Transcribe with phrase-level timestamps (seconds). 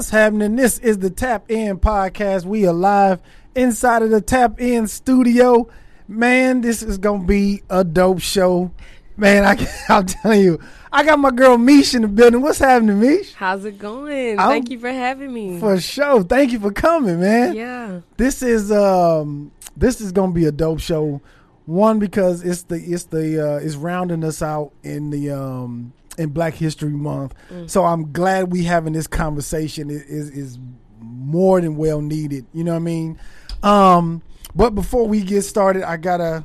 [0.00, 0.56] What's happening?
[0.56, 2.46] This is the Tap In podcast.
[2.46, 3.20] We are live
[3.54, 5.68] inside of the Tap In studio.
[6.08, 8.70] Man, this is gonna be a dope show.
[9.18, 10.58] Man, I, I'm telling you,
[10.90, 12.40] I got my girl Mish in the building.
[12.40, 13.34] What's happening, Mish?
[13.34, 14.38] How's it going?
[14.38, 15.60] I'm- Thank you for having me.
[15.60, 16.24] For sure.
[16.24, 17.54] Thank you for coming, man.
[17.54, 18.00] yeah.
[18.16, 21.20] This is um this is gonna be a dope show.
[21.66, 26.30] One because it's the it's the uh it's rounding us out in the um in
[26.30, 27.34] Black History Month.
[27.66, 29.90] So I'm glad we having this conversation.
[29.90, 30.58] It is is
[31.00, 32.46] more than well needed.
[32.52, 33.18] You know what I mean?
[33.62, 34.22] Um
[34.54, 36.44] but before we get started, I gotta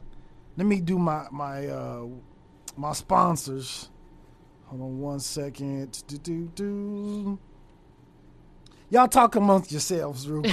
[0.57, 2.05] let me do my my uh
[2.77, 3.89] my sponsors.
[4.65, 6.03] Hold on one second.
[6.07, 7.39] Do, do, do.
[8.89, 10.43] Y'all talk amongst yourselves real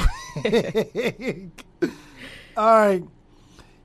[0.43, 1.65] quick.
[2.57, 3.05] All right.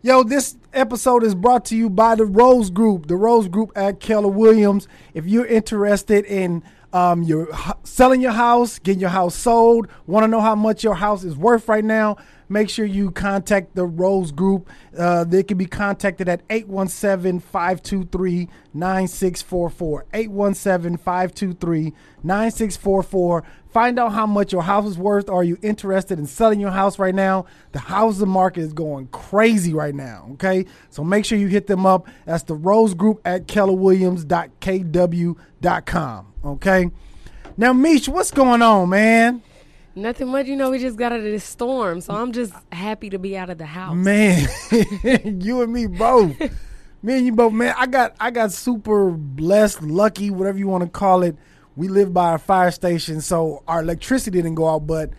[0.08, 4.00] Yo, this episode is brought to you by the Rose Group, the Rose Group at
[4.00, 4.88] Keller Williams.
[5.14, 10.24] If you're interested in um, your h- selling your house, getting your house sold, want
[10.24, 12.16] to know how much your house is worth right now,
[12.50, 14.70] make sure you contact the Rose Group.
[14.98, 20.06] Uh, they can be contacted at 817 523 9644.
[20.14, 23.44] 817 523 9644.
[23.70, 25.30] Find out how much your house is worth.
[25.30, 27.46] Are you interested in selling your house right now?
[27.74, 30.30] The housing market is going crazy right now.
[30.34, 30.66] Okay.
[30.90, 32.08] So make sure you hit them up.
[32.26, 36.34] That's the Rose Group at kellerwilliams.kw.com.
[36.46, 36.92] Okay.
[37.60, 39.42] Now, Mish, what's going on, man?
[39.98, 40.46] Nothing much.
[40.46, 43.36] You know, we just got out of this storm, so I'm just happy to be
[43.36, 43.96] out of the house.
[43.96, 44.48] Man,
[45.42, 46.40] you and me both.
[47.02, 47.74] me and you both, man.
[47.76, 51.36] I got I got super blessed, lucky, whatever you want to call it.
[51.76, 55.10] We live by a fire station, so our electricity didn't go out, but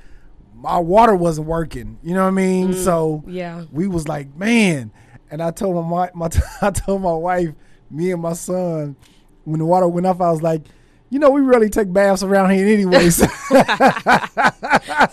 [0.65, 1.99] our water wasn't working.
[2.05, 2.69] You know what I mean?
[2.69, 3.65] Mm, so yeah.
[3.73, 4.93] we was like, man.
[5.31, 6.29] And I told my my
[6.63, 7.51] I told my wife,
[7.91, 8.95] me and my son,
[9.43, 10.63] when the water went off, I was like,
[11.11, 13.17] you know, we really take baths around here anyways.
[13.17, 13.25] So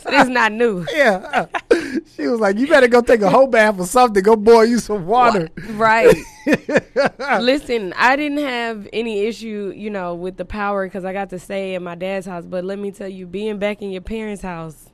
[0.08, 0.86] it's not new.
[0.94, 1.46] yeah.
[2.16, 4.22] She was like, you better go take a whole bath or something.
[4.24, 5.50] Go boil you some water.
[5.72, 6.16] Right.
[7.40, 11.40] Listen, I didn't have any issue, you know, with the power because I got to
[11.40, 12.46] stay at my dad's house.
[12.46, 14.90] But let me tell you, being back in your parents' house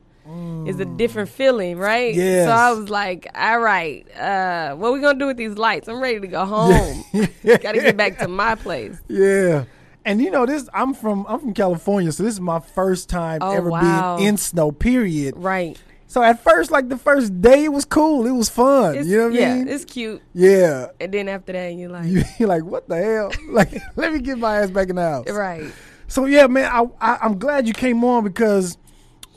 [0.66, 2.14] is a different feeling, right?
[2.14, 2.48] Yes.
[2.48, 5.88] So I was like, all right, uh, what we gonna do with these lights?
[5.88, 7.04] I'm ready to go home.
[7.44, 8.98] got to get back to my place.
[9.08, 9.66] Yeah.
[10.06, 13.40] And you know this I'm from I'm from California, so this is my first time
[13.42, 14.16] Oh, ever wow.
[14.18, 15.36] being in snow, period.
[15.38, 15.80] Right.
[16.08, 18.26] So at first, like the first day it was cool.
[18.28, 18.96] It was fun.
[18.96, 19.68] It's, you know what yeah, I mean?
[19.68, 20.22] Yeah, it's cute.
[20.34, 20.88] yeah.
[21.00, 23.32] And then after that, you're like, You, you're like, what the hell?
[23.50, 25.30] Like, let me get my ass back in the house.
[25.30, 25.72] right.
[26.08, 28.78] So yeah, man, I, I I'm glad you came on because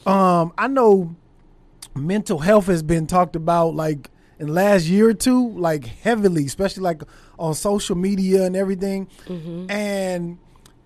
[0.06, 1.14] um I know
[1.94, 4.10] mental health has been talked about like
[4.40, 7.02] in the last year or two, like heavily, especially like
[7.38, 9.06] on social media and everything.
[9.68, 10.38] And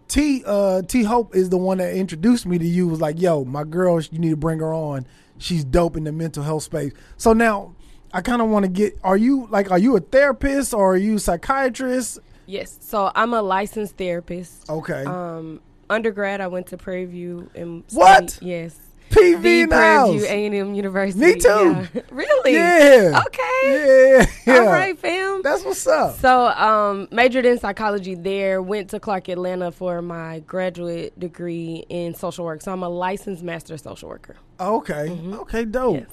[0.09, 2.89] T uh T Hope is the one that introduced me to you.
[2.89, 5.07] Was like, yo, my girl, you need to bring her on.
[5.39, 6.93] She's dope in the mental health space.
[7.17, 7.75] So now
[8.13, 8.99] I kind of want to get.
[9.05, 9.71] Are you like?
[9.71, 12.19] Are you a therapist or are you a psychiatrist?
[12.47, 12.79] Yes.
[12.81, 14.69] So I'm a licensed therapist.
[14.71, 15.05] Okay.
[15.05, 15.61] Um,
[15.91, 18.39] undergrad, I went to Prairie View and What?
[18.41, 18.79] Yes.
[19.11, 20.27] PV The the Prairie View.
[20.27, 21.21] A and M University.
[21.21, 21.49] Me too.
[21.95, 22.03] Yeah.
[22.11, 22.55] really?
[22.55, 23.23] Yeah.
[23.27, 24.17] Okay.
[24.17, 24.27] Yeah.
[24.47, 24.61] yeah.
[24.61, 25.43] All right, fam.
[25.43, 26.19] That's what's up.
[26.19, 28.63] So, um, majored in psychology there.
[28.63, 32.63] Went to Clark Atlanta for my graduate degree in social work.
[32.63, 34.37] So I'm a licensed master social worker.
[34.61, 35.11] Okay.
[35.33, 35.97] Okay, dope.
[35.97, 36.09] Yes.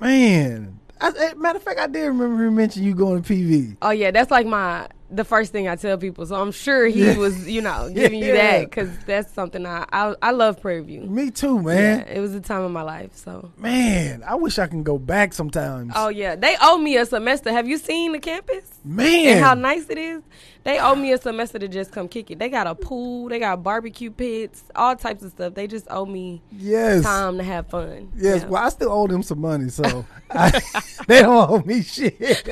[0.00, 0.80] Man.
[1.00, 3.78] I, matter of fact, I did remember you mentioned you going to PV.
[3.80, 6.24] Oh yeah, that's like my the first thing I tell people.
[6.26, 7.16] So I'm sure he Yeah.
[7.18, 11.02] was, you know, giving you that because that's something I, I I love Prairie View.
[11.02, 12.00] Me too, man.
[12.06, 13.16] Yeah, it was a time of my life.
[13.16, 13.50] So.
[13.56, 15.92] Man, I wish I can go back sometimes.
[15.96, 17.50] Oh yeah, they owe me a semester.
[17.52, 19.36] Have you seen the campus man.
[19.36, 20.22] and how nice it is?
[20.62, 22.38] They owe me a semester to just come kick it.
[22.38, 25.54] They got a pool, they got barbecue pits, all types of stuff.
[25.54, 27.02] They just owe me yes.
[27.02, 28.12] time to have fun.
[28.14, 28.42] Yes.
[28.42, 28.48] Yeah.
[28.48, 30.60] Well, I still owe them some money, so I,
[31.06, 32.16] they don't owe me shit.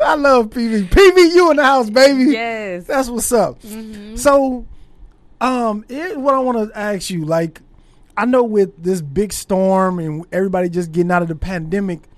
[0.00, 0.88] I love PV.
[0.88, 2.32] PV, you in the house, baby.
[2.32, 2.84] Yes.
[2.84, 3.60] That's what's up.
[4.16, 4.66] So,
[5.40, 7.24] um, here's what I want to ask you.
[7.24, 7.60] Like,
[8.16, 12.08] I know with this big storm and everybody just getting out of the pandemic,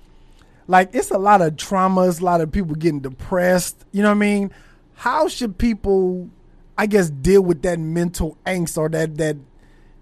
[0.67, 3.85] like it's a lot of traumas, a lot of people getting depressed.
[3.91, 4.51] You know what I mean?
[4.95, 6.29] How should people,
[6.77, 9.37] I guess, deal with that mental angst or that that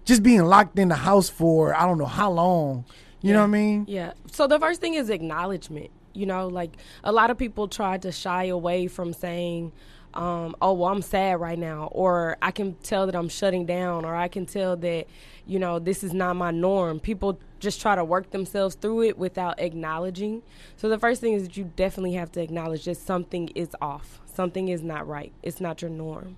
[0.04, 2.84] just being locked in the house for I don't know how long?
[3.22, 3.86] You know what I mean?
[3.88, 4.12] Yeah.
[4.30, 5.90] So the first thing is acknowledgement.
[6.12, 9.72] You know, like a lot of people try to shy away from saying,
[10.14, 14.04] um, oh, well, I'm sad right now, or I can tell that I'm shutting down,
[14.04, 15.06] or I can tell that,
[15.46, 17.00] you know, this is not my norm.
[17.00, 20.42] People just try to work themselves through it without acknowledging.
[20.76, 24.20] So the first thing is that you definitely have to acknowledge that something is off,
[24.26, 26.36] something is not right, it's not your norm.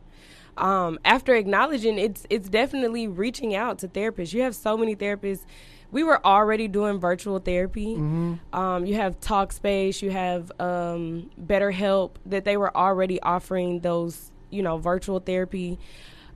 [0.59, 4.33] um, after acknowledging it's it's definitely reaching out to therapists.
[4.33, 5.45] You have so many therapists.
[5.91, 7.95] We were already doing virtual therapy.
[7.97, 8.35] Mm-hmm.
[8.53, 14.63] Um, you have Talkspace, you have um, BetterHelp that they were already offering those, you
[14.63, 15.79] know, virtual therapy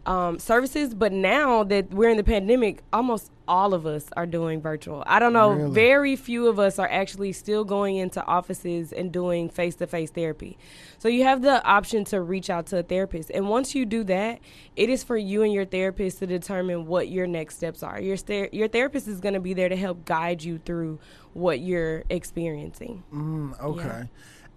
[0.07, 0.95] um, services.
[0.95, 5.03] But now that we're in the pandemic, almost all of us are doing virtual.
[5.07, 5.75] I don't know, Really?
[5.75, 10.11] very few of us are actually still going into offices and doing face to face
[10.11, 10.57] therapy.
[10.99, 13.31] So you have the option to reach out to a therapist.
[13.31, 14.39] And once you do that,
[14.77, 18.01] it is for you and your therapist to determine what your next steps are.
[18.01, 20.99] Your, sta- your therapist is going to be there to help guide you through
[21.33, 23.03] what you're experiencing.
[23.13, 23.83] Mm, okay.
[23.85, 24.05] Yeah.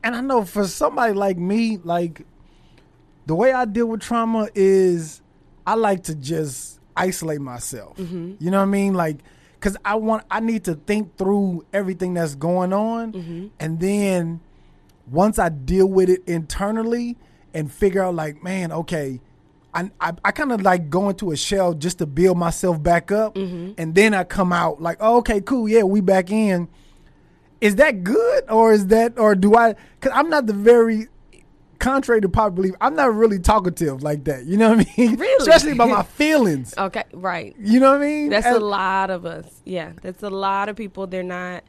[0.04, 2.22] And I know for somebody like me, like
[3.26, 5.22] the way I deal with trauma is
[5.66, 7.98] I like to just isolate myself.
[7.98, 8.34] Mm-hmm.
[8.40, 8.94] You know what I mean?
[8.94, 9.18] Like,
[9.60, 13.48] cause I want, I need to think through everything that's going on, Mm-hmm.
[13.60, 14.40] and then
[15.12, 17.18] once I deal with it internally
[17.54, 19.20] and figure out, like, man, okay.
[19.74, 23.12] I, I, I kind of like go into a shell just to build myself back
[23.12, 23.74] up, Mm-hmm.
[23.78, 26.68] and then I come out like, oh, okay, cool, yeah, we back in
[27.62, 29.76] is that good or is that or do I?
[30.00, 31.08] Because I'm not the very
[31.80, 32.76] contrary to popular belief.
[32.82, 34.46] I'm not really talkative like that.
[34.46, 35.16] You know what I mean?
[35.20, 35.42] Really?
[35.42, 36.74] Especially about my feelings.
[36.78, 37.56] Okay, right.
[37.60, 38.30] You know what I mean?
[38.30, 39.62] That's And- a lot of us.
[39.66, 41.08] Yeah, that's a lot of people.
[41.08, 41.64] They're not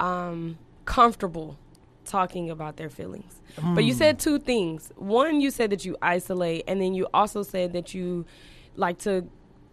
[0.00, 1.58] um, comfortable
[2.04, 3.40] talking about their feelings.
[3.74, 4.92] But you said two things.
[4.96, 8.26] One, you said that you isolate, and then you also said that you
[8.76, 9.26] like to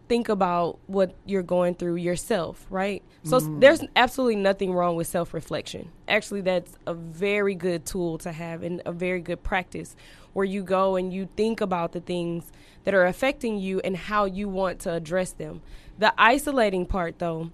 [0.08, 3.02] think about what you're going through yourself, right?
[3.24, 5.90] So s- there's absolutely nothing wrong with self reflection.
[6.08, 9.96] Actually, that's a very good tool to have and a very good practice
[10.34, 12.52] where you go and you think about the things
[12.84, 15.62] that are affecting you and how you want to address them.
[16.00, 17.52] The isolating part, though,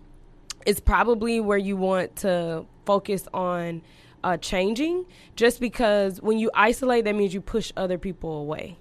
[0.65, 3.81] is probably where you want to focus on
[4.23, 5.05] uh, changing
[5.35, 8.77] just because when you isolate that means you push other people away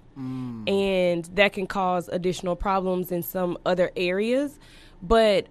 [0.67, 4.59] and that can cause additional problems in some other areas
[5.01, 5.47] but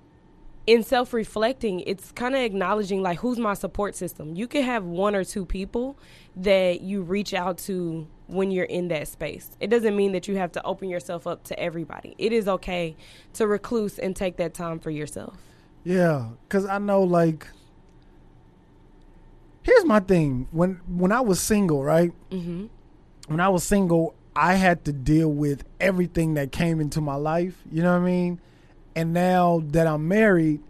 [0.66, 5.14] in self-reflecting it's kind of acknowledging like who's my support system you can have one
[5.14, 5.96] or two people
[6.36, 10.36] that you reach out to when you're in that space it doesn't mean that you
[10.36, 12.94] have to open yourself up to everybody it is okay
[13.32, 15.36] to recluse and take that time for yourself
[15.84, 17.46] Yeah, because I know like.
[19.62, 20.48] Here's my thing.
[20.50, 22.12] When when I was single, right?
[22.30, 22.66] mm-hmm.
[23.28, 27.60] When I was single, I had to deal with everything that came into my life.
[27.72, 28.40] You know what I mean?
[28.94, 30.62] And now that I'm married,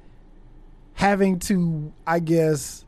[0.94, 2.86] having to, I guess,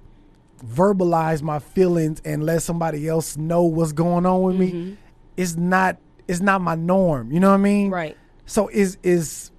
[0.65, 4.97] verbalize my feelings and let somebody else know what's going on with me
[5.37, 7.31] is not it's not my norm.
[7.31, 7.91] You know what I mean?
[7.91, 8.17] right
[8.47, 9.51] So is is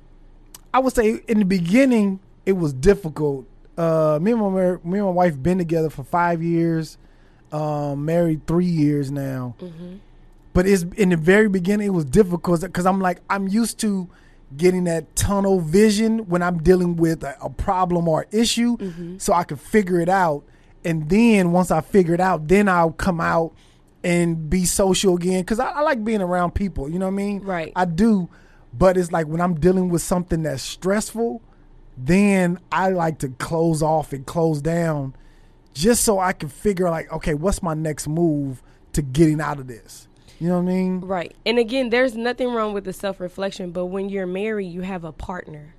[0.74, 3.46] I would say in the beginning it was difficult.
[3.78, 4.50] Uh, me and my
[4.84, 6.98] me and my wife been together for five years,
[7.52, 9.56] um, married three years now.
[9.60, 9.98] mm-hmm.
[10.54, 14.10] But it's in the very beginning it was difficult because I'm like I'm used to
[14.58, 19.18] getting that tunnel vision when I'm dealing with a, a problem or issue, Mm-hmm.
[19.18, 20.44] so I can figure it out.
[20.84, 23.54] And then once I figure it out, then I'll come out
[24.04, 26.90] and be social again because I, I like being around people.
[26.90, 27.42] You know what I mean?
[27.44, 27.72] Right.
[27.76, 28.28] I do,
[28.74, 31.42] but it's like when I'm dealing with something that's stressful,
[31.98, 35.16] then I like to close off and close down,
[35.74, 38.62] just so I can figure like, okay, what's my next move
[38.94, 40.08] to getting out of this?
[40.42, 41.02] You know what I mean?
[41.02, 41.36] Right.
[41.46, 45.04] And again, there's nothing wrong with the self reflection, but when you're married, you have
[45.04, 45.76] a partner.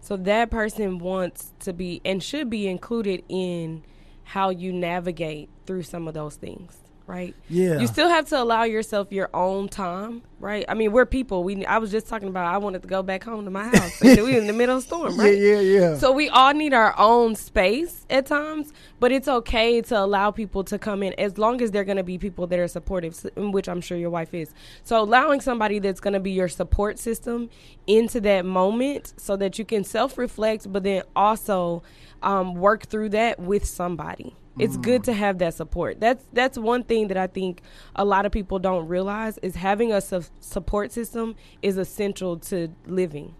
[0.00, 3.82] So that person wants to be and should be included in
[4.22, 7.34] how you navigate through some of those things, right?
[7.48, 7.78] Yeah.
[7.78, 10.64] You still have to allow yourself your own time, right?
[10.68, 11.44] I mean, we're people.
[11.44, 14.00] We I was just talking about I wanted to go back home to my house.
[14.02, 15.36] we in the middle of a storm, right?
[15.36, 15.96] Yeah, yeah, yeah.
[15.98, 20.64] So we all need our own space at times, but it's okay to allow people
[20.64, 23.68] to come in as long as they're going to be people that are supportive, which
[23.68, 24.52] I'm sure your wife is.
[24.82, 27.50] So allowing somebody that's going to be your support system
[27.86, 31.82] into that moment so that you can self reflect, but then also
[32.22, 34.34] um, work through that with somebody.
[34.58, 36.00] It's good to have that support.
[36.00, 37.62] That's that's one thing that I think
[37.94, 42.68] a lot of people don't realize is having a su- support system is essential to
[42.86, 43.34] living.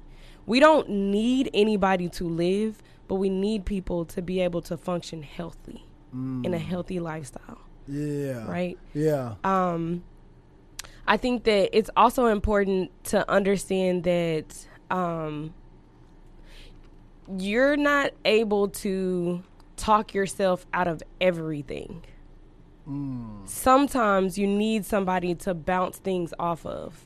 [0.45, 5.23] We don't need anybody to live, but we need people to be able to function
[5.23, 5.87] healthy
[6.45, 8.47] in a healthy lifestyle, yeah.
[8.51, 8.79] right?
[8.95, 9.35] Yeah.
[9.45, 10.03] Um,
[11.07, 15.53] I think that it's also important to understand that um,
[17.37, 19.43] you're not able to
[19.77, 22.03] talk yourself out of everything.
[23.47, 27.05] Sometimes you need somebody to bounce things off of.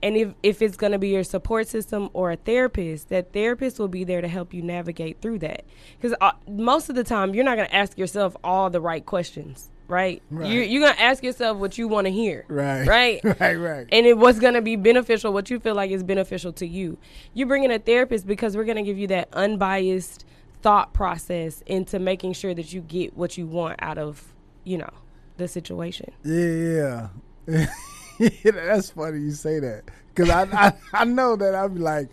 [0.00, 3.80] And if, if it's going to be your support system or a therapist, that therapist
[3.80, 5.64] will be there to help you navigate through that.
[6.00, 9.04] Because uh, most of the time, you're not going to ask yourself all the right
[9.04, 9.70] questions.
[9.88, 10.22] right?
[10.30, 10.48] Right.
[10.48, 12.86] You you're gonna ask yourself what you want to hear, Right.
[12.86, 13.20] Right.
[13.40, 13.56] right.
[13.56, 13.86] Right.
[13.90, 16.98] and it what's gonna be beneficial, what you feel like is beneficial to you.
[17.32, 20.26] You bring in a therapist because we're gonna give you that unbiased
[20.62, 24.32] thought process into making sure that you get what you want out of
[24.64, 24.90] you know
[25.36, 26.12] the situation.
[26.24, 27.08] Yeah,
[27.46, 27.66] yeah.
[28.18, 32.08] Yeah, That's funny you say that because I, I I know that I'd be like,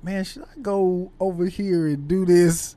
[0.00, 2.76] man, should I go over here and do this?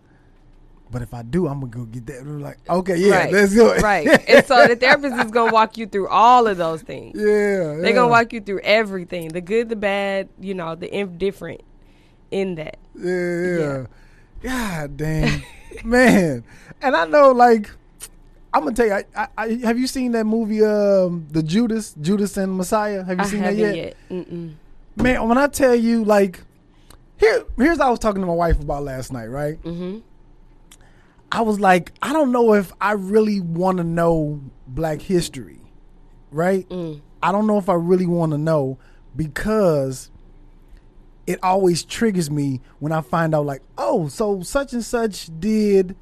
[0.90, 2.22] But if I do, I'm gonna go get that.
[2.22, 3.34] I'm like, okay, yeah, right.
[3.34, 3.82] let's do it.
[3.82, 4.08] right.
[4.28, 7.16] And so the therapist is gonna walk you through all of those things.
[7.16, 7.92] yeah, They're yeah.
[7.92, 11.62] gonna walk you through everything, the good, the bad, you know, the indifferent
[12.32, 12.78] in that.
[12.96, 13.86] Yeah, yeah.
[14.44, 15.42] God damn,
[15.84, 16.44] man.
[16.82, 17.72] And I know, like,
[18.54, 18.94] I'm gonna tell you.
[18.94, 23.04] I, I, I have you seen that movie, um, the Judas, Judas and Messiah?
[23.04, 23.96] Have you seen that yet.
[24.12, 24.56] Mm-mm.
[24.96, 26.42] Man, when I tell you, like,
[27.18, 29.62] here, here's what I was talking to my wife about last night, right?
[29.64, 30.00] Mm-hmm.
[31.32, 35.62] I was like, I don't know if I really want to know Black history,
[36.30, 36.70] right?
[36.70, 37.02] Mm.
[37.24, 38.78] I don't know if I really want to know
[39.16, 40.12] because
[41.26, 45.96] it always triggers me when I find out, like, oh, so such and such did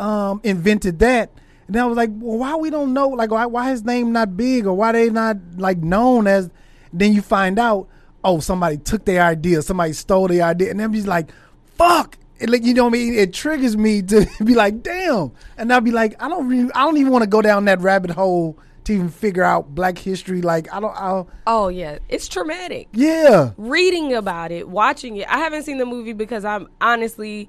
[0.00, 1.30] um invented that.
[1.66, 4.36] And I was like, well, why we don't know, like, why, why his name not
[4.36, 6.50] big or why they not like known as?
[6.92, 7.88] Then you find out,
[8.24, 11.30] oh, somebody took their idea, somebody stole their idea, and then he's like,
[11.76, 12.16] fuck.
[12.40, 13.14] It, like you know what I mean?
[13.14, 16.84] It triggers me to be like, damn, and I'll be like, I don't really, I
[16.84, 18.58] don't even want to go down that rabbit hole
[18.88, 20.42] to even figure out Black history.
[20.42, 22.88] Like, I don't, I'll, Oh yeah, it's traumatic.
[22.92, 25.28] yeah, Reading about it, watching it.
[25.28, 27.48] I haven't seen the movie because I'm honestly,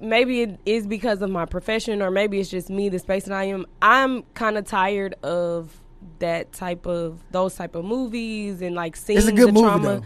[0.00, 3.34] maybe it is because of my profession, or maybe it's just me, the space that
[3.34, 3.66] I am.
[3.82, 5.76] I'm kind of tired of
[6.18, 9.84] that type of those type of movies and like seeing a good the movie, trauma.
[10.00, 10.02] though.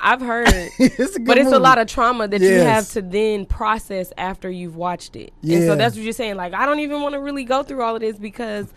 [0.00, 0.46] I've heard,
[0.78, 4.12] it's a good but it's a lot of trauma that you have to then process
[4.16, 5.32] after you've watched it.
[5.42, 5.66] And Yeah.
[5.66, 6.36] so that's what you're saying.
[6.36, 8.72] Like I don't even want to really go through all of this because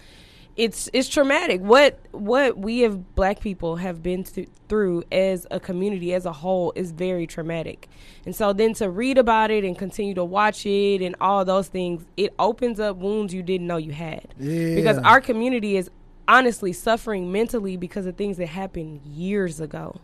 [0.58, 1.62] it's it's traumatic.
[1.62, 6.32] What what we as black people have been th- through as a community as a
[6.34, 7.90] whole is very traumatic.
[8.26, 11.68] And so then to read about it and continue to watch it and all those
[11.68, 14.34] things, it opens up wounds you didn't know you had.
[14.76, 15.90] Because our community is
[16.28, 20.00] honestly suffering mentally because of things that happened years ago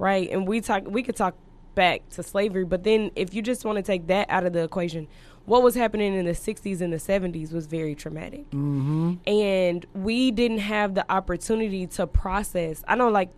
[0.00, 0.30] right?
[0.30, 1.36] And we talk, we could talk
[1.74, 4.64] back to slavery, but then if you just want to take that out of the
[4.64, 5.06] equation,
[5.50, 9.14] what was happening in the '60s and the '70s was very traumatic, Mm-hmm.
[9.26, 12.84] and we didn't have the opportunity to process.
[12.86, 13.30] I know, like,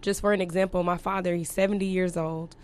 [0.00, 2.56] just for an example, my father, he's 70 years old,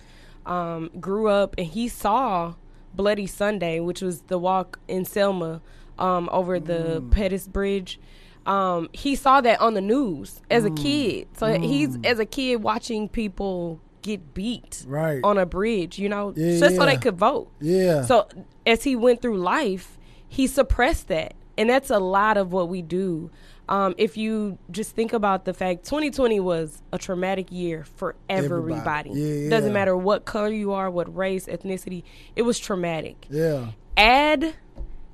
[0.46, 2.54] um, grew up, and he saw
[2.94, 5.60] Bloody Sunday, which was the walk in Selma
[5.98, 8.00] um, over the Pettus Bridge.
[8.46, 11.28] Um, he saw that on the news as a kid.
[11.36, 15.20] So he's as a kid watching people get beat Right.
[15.22, 17.52] on a bridge, you know, Yeah, just so they could vote.
[17.60, 18.00] Yeah.
[18.06, 18.26] So
[18.66, 19.98] as he went through life,
[20.28, 23.30] he suppressed that, and that's a lot of what we do.
[23.68, 28.72] Um, if you just think about the fact 2020 was a traumatic year for Everybody.
[28.74, 29.10] everybody.
[29.44, 32.02] Yeah, Doesn't matter what color you are, what race, ethnicity.
[32.34, 33.26] It was traumatic.
[33.30, 33.68] yeah.
[33.96, 34.54] Add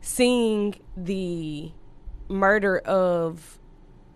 [0.00, 1.72] seeing the
[2.28, 3.58] murder of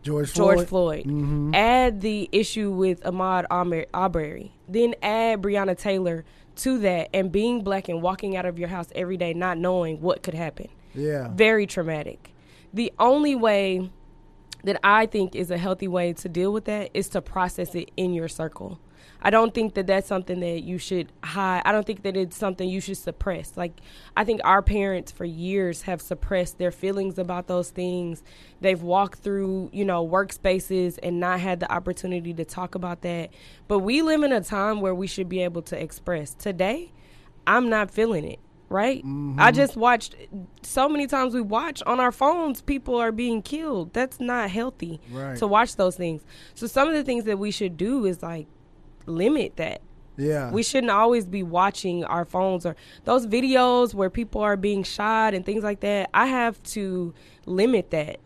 [0.02, 0.56] George Floyd.
[0.56, 1.04] George Floyd.
[1.04, 1.54] Mhm.
[1.54, 4.52] Add the issue with Ahmaud Auber- Arbery.
[4.68, 6.24] Then add Breonna Taylor
[6.56, 10.00] to that and being black and walking out of your house every day not knowing
[10.00, 10.68] what could happen.
[10.94, 11.28] Yeah.
[11.32, 12.32] Very traumatic.
[12.72, 13.90] The only way
[14.64, 17.90] that I think is a healthy way to deal with that is to process it
[17.96, 18.78] in your circle.
[19.22, 21.62] I don't think that that's something that you should hide.
[21.64, 23.56] I don't think that it's something you should suppress.
[23.56, 23.80] Like,
[24.16, 28.22] I think our parents for years have suppressed their feelings about those things.
[28.60, 33.30] They've walked through, you know, workspaces and not had the opportunity to talk about that.
[33.68, 36.34] But we live in a time where we should be able to express.
[36.34, 36.92] Today,
[37.46, 38.38] I'm not feeling it.
[38.72, 38.98] Right?
[38.98, 39.56] I mm-hmm.
[39.56, 40.14] just watched
[40.62, 43.92] so many times we watch on our phones, people are being killed.
[43.92, 45.36] That's not healthy Right.
[45.38, 46.22] to watch those things.
[46.54, 48.46] So, some of the things that we should do is like
[49.06, 49.80] limit that.
[50.16, 50.50] Yeah.
[50.50, 55.34] We shouldn't always be watching our phones or those videos where people are being shot
[55.34, 56.10] and things like that.
[56.12, 57.14] I have to
[57.46, 58.20] limit that.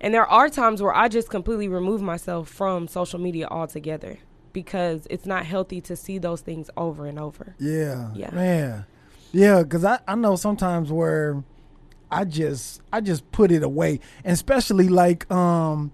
[0.00, 4.18] And there are times where I just completely remove myself from social media altogether
[4.52, 7.54] because it's not healthy to see those things over and over.
[7.58, 8.10] Yeah.
[8.14, 8.30] Yeah.
[8.34, 8.86] Man.
[9.32, 11.42] Yeah, because I, I know sometimes where
[12.10, 14.00] I just I just put it away.
[14.24, 15.92] And especially like um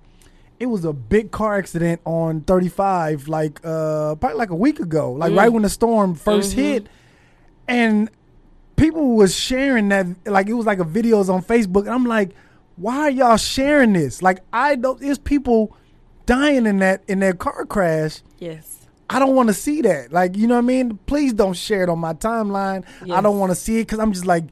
[0.62, 5.12] it was a big car accident on 35 like uh probably like a week ago.
[5.12, 5.36] Like Mm.
[5.38, 6.54] right when the storm 1st Mhm.
[6.54, 6.86] hit.
[7.68, 8.10] And
[8.76, 12.30] people was sharing that like it was like a videos on Facebook and I'm like,
[12.76, 14.22] why are y'all sharing this?
[14.22, 15.76] Like I don't there's people
[16.26, 18.22] dying in that in that car crash.
[18.38, 18.78] Yes.
[19.10, 20.10] I don't want to see that.
[20.10, 20.98] Like, you know what I mean?
[21.06, 22.84] Please don't share it on my timeline.
[23.12, 24.44] I don't want to see it because I'm just like,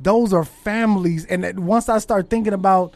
[0.00, 1.26] those are families.
[1.26, 2.94] And that once I start thinking about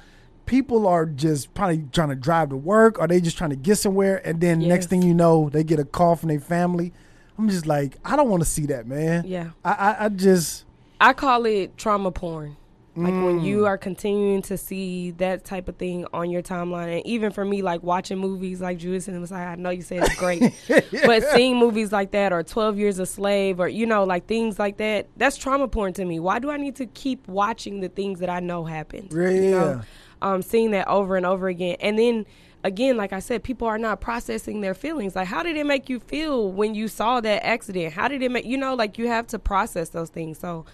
[0.53, 3.77] people are just probably trying to drive to work or they just trying to get
[3.77, 4.69] somewhere and then yes.
[4.69, 6.93] next thing you know they get a call from their family
[7.39, 10.67] i'm just like i don't want to see that man yeah I, I, I just
[11.01, 12.59] i call it trauma porn
[12.95, 13.25] like mm.
[13.25, 13.67] when you mm.
[13.67, 17.63] are continuing to see that type of thing on your timeline, and even for me,
[17.63, 20.43] like watching movies like Judas and the Messiah, I know you say it's great,
[21.07, 24.59] but seeing movies like that or Twelve Years a Slave or you know like things
[24.59, 26.21] like that, that's trauma porn to me.
[26.21, 29.11] Why do I need to keep watching the things that I know happened?
[29.11, 29.31] Yeah.
[29.31, 29.81] You know?
[30.23, 32.27] Um, seeing that over and over again, and then
[32.65, 35.17] again, like I said, people are not processing their feelings.
[35.17, 37.93] Like, how did it make you feel when you saw that accident?
[37.95, 38.75] How did it make you know?
[38.75, 40.39] Like, you have to process those things.
[40.39, 40.65] So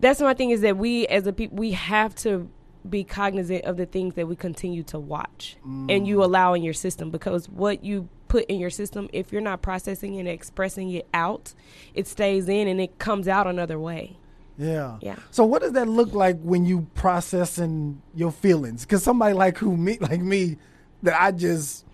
[0.00, 2.48] that's my thing is that we as a people we have to
[2.88, 5.94] be cognizant of the things that we continue to watch mm.
[5.94, 9.40] and you allow in your system because what you put in your system if you're
[9.40, 11.54] not processing and expressing it out
[11.94, 14.18] it stays in and it comes out another way
[14.56, 19.34] yeah yeah so what does that look like when you processing your feelings because somebody
[19.34, 20.56] like who me like me
[21.02, 21.84] that i just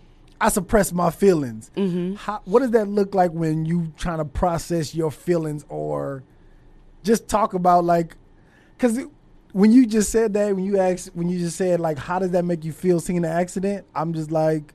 [0.41, 2.15] i suppress my feelings mm-hmm.
[2.17, 6.23] How, what does that look like when you trying to process your feelings or
[7.03, 8.17] just talk about like,
[8.77, 9.01] because
[9.53, 12.31] when you just said that, when you asked, when you just said like, how does
[12.33, 13.87] that make you feel seeing the accident?
[13.95, 14.75] I'm just like,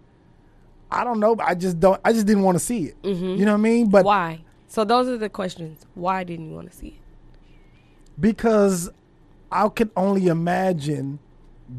[0.92, 2.00] I don't know, I just don't.
[2.06, 3.01] I just didn't want to see it.
[3.01, 3.25] Mm-hmm.
[3.25, 3.89] You know what I mean?
[3.89, 4.42] But why?
[4.68, 5.86] So those are the questions.
[5.96, 7.00] Why didn't you want to see it?
[8.19, 8.89] Because
[9.51, 11.19] I can only imagine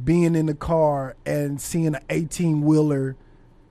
[0.04, 3.16] being in the car and seeing an 18 wheeler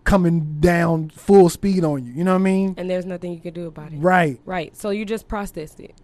[0.04, 2.14] coming down full speed on you.
[2.14, 2.76] You know what I mean?
[2.78, 3.98] And there's nothing you could do about it.
[3.98, 4.40] Right.
[4.46, 4.76] Right.
[4.78, 5.96] So you just processed it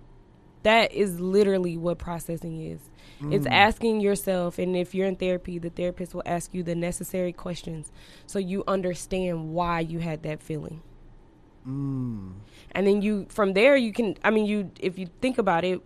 [0.63, 2.79] that is literally what processing is.
[3.21, 3.33] Mm.
[3.33, 7.33] It's asking yourself, and if you're in therapy, the therapist will ask you the necessary
[7.33, 7.91] questions
[8.25, 10.81] so you understand why you had that feeling.
[11.67, 12.33] Mm.
[12.71, 15.81] And then you, from there, you can, I mean, you, if you think about it,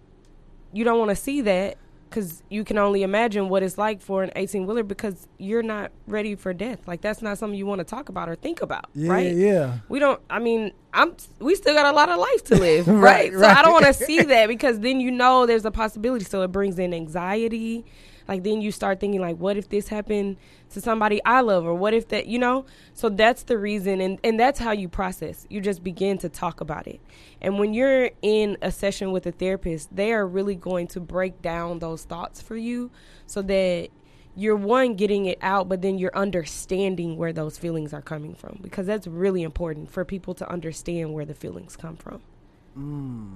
[0.75, 1.77] you don't want to see that
[2.10, 5.91] because you can only imagine what it's like for an 18 wheeler because you're not
[6.05, 6.88] ready for death.
[6.88, 9.34] Like that's not something you want to talk about or think about, yeah, right?
[9.34, 9.77] Yeah.
[9.89, 10.22] We don't.
[10.29, 11.16] I mean, I'm.
[11.40, 13.01] We still got a lot of life to live, right?
[13.01, 13.33] right?
[13.33, 13.57] So right.
[13.57, 16.25] I don't want to see that because then you know there's a possibility.
[16.25, 17.85] So it brings in anxiety
[18.27, 20.38] like then you start thinking like what if this happened
[20.70, 22.66] to somebody i love or what if that you know?
[22.94, 25.46] So that's the reason and and that's how you process.
[25.50, 27.00] You just begin to talk about it.
[27.42, 31.42] And when you're in a session with a therapist they are really going to break
[31.42, 32.92] down those thoughts for you
[33.25, 33.90] so that
[34.38, 38.59] you're one getting it out but then you're understanding where those feelings are coming from
[38.61, 42.22] because that's really important for people to understand where the feelings come from.
[42.77, 43.35] Mm,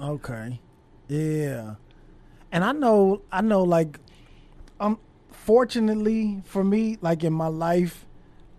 [0.00, 0.60] okay.
[1.08, 1.74] Yeah
[2.52, 3.98] and I know I know like
[4.78, 4.98] um
[5.30, 8.06] fortunately for me like in my life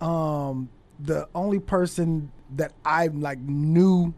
[0.01, 4.13] um the only person that I like knew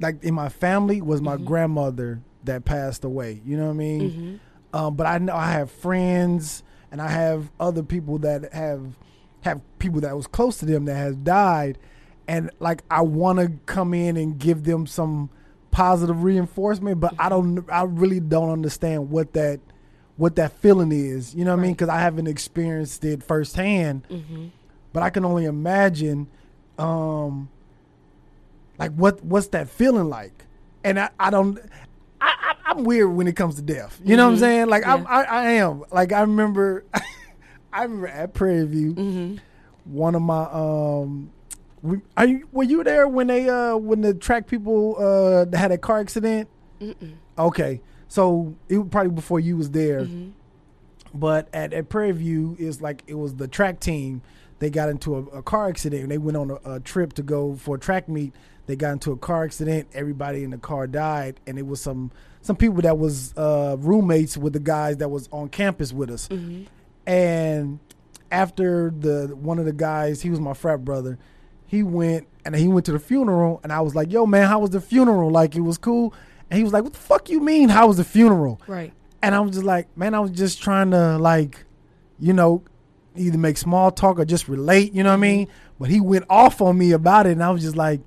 [0.00, 1.46] like in my family was my mm-hmm.
[1.46, 4.76] grandmother that passed away you know what I mean mm-hmm.
[4.76, 8.96] um but I know I have friends and I have other people that have
[9.42, 11.78] have people that was close to them that has died
[12.28, 15.30] and like I want to come in and give them some
[15.70, 19.60] positive reinforcement, but I don't, I really don't understand what that,
[20.16, 21.34] what that feeling is.
[21.34, 21.62] You know what right.
[21.62, 21.72] I mean?
[21.74, 24.46] Because I haven't experienced it firsthand, mm-hmm.
[24.92, 26.28] but I can only imagine,
[26.78, 27.48] um,
[28.80, 30.46] like what what's that feeling like?
[30.82, 31.58] And I, I don't.
[32.20, 34.00] I, I, am weird when it comes to death.
[34.00, 34.16] You mm-hmm.
[34.16, 34.40] know what I'm mm-hmm.
[34.40, 34.66] saying?
[34.68, 35.04] Like yeah.
[35.06, 35.84] I, I, I am.
[35.92, 36.84] Like I remember,
[37.72, 39.36] I remember at Prairie View, mm-hmm.
[39.84, 41.30] one of my um
[42.16, 45.78] are you, were you there when they uh when the track people uh had a
[45.78, 46.48] car accident?
[46.80, 47.14] Mm-mm.
[47.38, 50.02] Okay, so it was probably before you was there.
[50.02, 50.30] Mm-hmm.
[51.12, 54.22] But at, at Prairie View, it's like it was the track team.
[54.58, 56.02] They got into a, a car accident.
[56.02, 58.34] And they went on a, a, trip to go for a track meet.
[58.66, 59.88] They got into a car accident.
[59.92, 62.12] Everybody in the car died, and it was some
[62.42, 66.28] some people that was uh, roommates with the guys that was on campus with us.
[66.28, 66.64] Mm-hmm.
[67.06, 67.80] And
[68.30, 71.18] after the one of the guys, he was my frat brother
[71.70, 74.58] he went and he went to the funeral and I was like, yo man, how
[74.58, 75.30] was the funeral?
[75.30, 76.12] Like it was cool.
[76.50, 77.68] And he was like, What the fuck you mean?
[77.68, 78.60] How was the funeral?
[78.66, 78.92] Right.
[79.22, 81.64] And I was just like, man, I was just trying to like,
[82.18, 82.64] you know,
[83.14, 85.46] either make small talk or just relate, you know what I mean?
[85.46, 85.74] Mm-hmm.
[85.78, 88.00] But he went off on me about it and I was just like,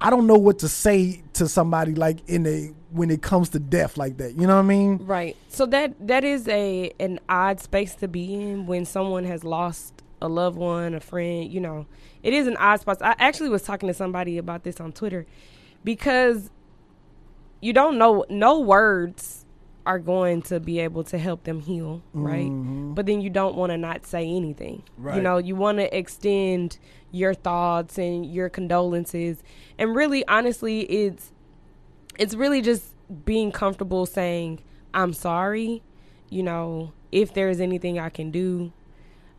[0.00, 3.58] I don't know what to say to somebody like in a when it comes to
[3.58, 4.36] death like that.
[4.36, 4.98] You know what I mean?
[4.98, 5.36] Right.
[5.48, 10.04] So that that is a an odd space to be in when someone has lost
[10.20, 11.86] a loved one, a friend, you know
[12.26, 12.98] it is an odd spot.
[13.02, 15.26] I actually was talking to somebody about this on Twitter
[15.84, 16.50] because
[17.60, 19.46] you don't know no words
[19.86, 22.48] are going to be able to help them heal, right?
[22.48, 22.94] Mm-hmm.
[22.94, 24.82] But then you don't want to not say anything.
[24.98, 25.14] Right.
[25.14, 26.78] You know, you want to extend
[27.12, 29.44] your thoughts and your condolences.
[29.78, 31.32] And really honestly, it's
[32.18, 32.92] it's really just
[33.24, 34.60] being comfortable saying
[34.92, 35.84] I'm sorry,
[36.28, 38.72] you know, if there's anything I can do,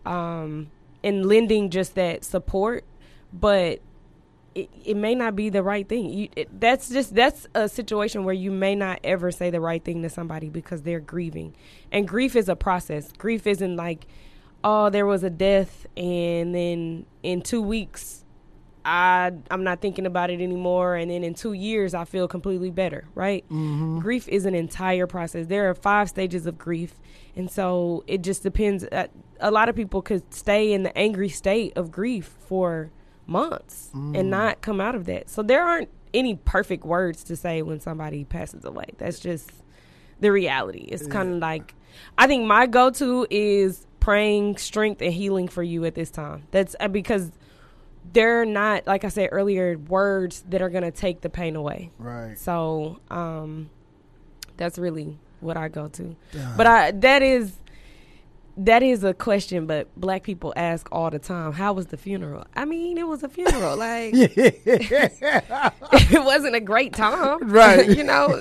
[0.07, 0.71] um,
[1.03, 2.85] and lending just that support,
[3.33, 3.81] but
[4.55, 6.09] it, it may not be the right thing.
[6.09, 9.83] You, it, that's just that's a situation where you may not ever say the right
[9.83, 11.53] thing to somebody because they're grieving,
[11.91, 13.11] and grief is a process.
[13.17, 14.07] Grief isn't like,
[14.63, 18.23] oh, there was a death, and then in two weeks,
[18.85, 22.71] I I'm not thinking about it anymore, and then in two years I feel completely
[22.71, 23.05] better.
[23.13, 23.43] Right?
[23.49, 23.99] Mm-hmm.
[23.99, 25.47] Grief is an entire process.
[25.47, 26.95] There are five stages of grief,
[27.37, 28.83] and so it just depends.
[28.83, 29.07] Uh,
[29.39, 32.89] a lot of people could stay in the angry state of grief for
[33.27, 34.17] months Mm.
[34.19, 35.29] and not come out of that.
[35.29, 38.85] So there aren't any perfect words to say when somebody passes away.
[38.97, 39.51] That's just
[40.19, 40.87] the reality.
[40.89, 41.75] It's kind of like
[42.17, 46.43] I think my go-to is praying strength and healing for you at this time.
[46.51, 47.31] That's uh, because
[48.13, 51.91] they're not like I said earlier words that are going to take the pain away.
[51.99, 52.37] Right.
[52.39, 53.69] So, um
[54.55, 56.15] that's really what I go to.
[56.33, 56.53] Yeah.
[56.57, 57.53] But I that is
[58.59, 62.45] that is a question, but black people ask all the time, "How was the funeral?"
[62.55, 63.77] I mean, it was a funeral.
[63.87, 67.87] Like it wasn't a great time, Right.
[67.89, 68.39] you know,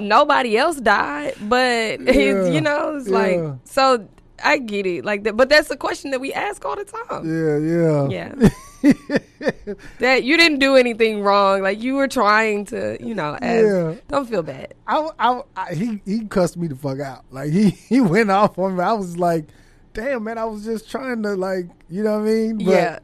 [0.00, 2.12] nobody else died, but Yeah.
[2.12, 3.18] it's, you know, it's Yeah.
[3.18, 4.08] like so.
[4.42, 7.26] I get it, like that, but that's a question that we ask all the time.
[7.26, 8.06] yeah, yeah.
[8.40, 8.48] Yeah,
[9.98, 11.62] that you didn't do anything wrong.
[11.62, 13.94] Like you were trying to, you know, ask, Yeah.
[14.08, 14.74] don't feel bad.
[14.86, 17.24] I, I, I, he he cussed me the fuck out.
[17.30, 18.82] Like he he went off on me.
[18.84, 19.46] I was like,
[19.94, 22.58] damn man, I was just trying to like, you know what I mean?
[22.58, 22.98] But, yeah,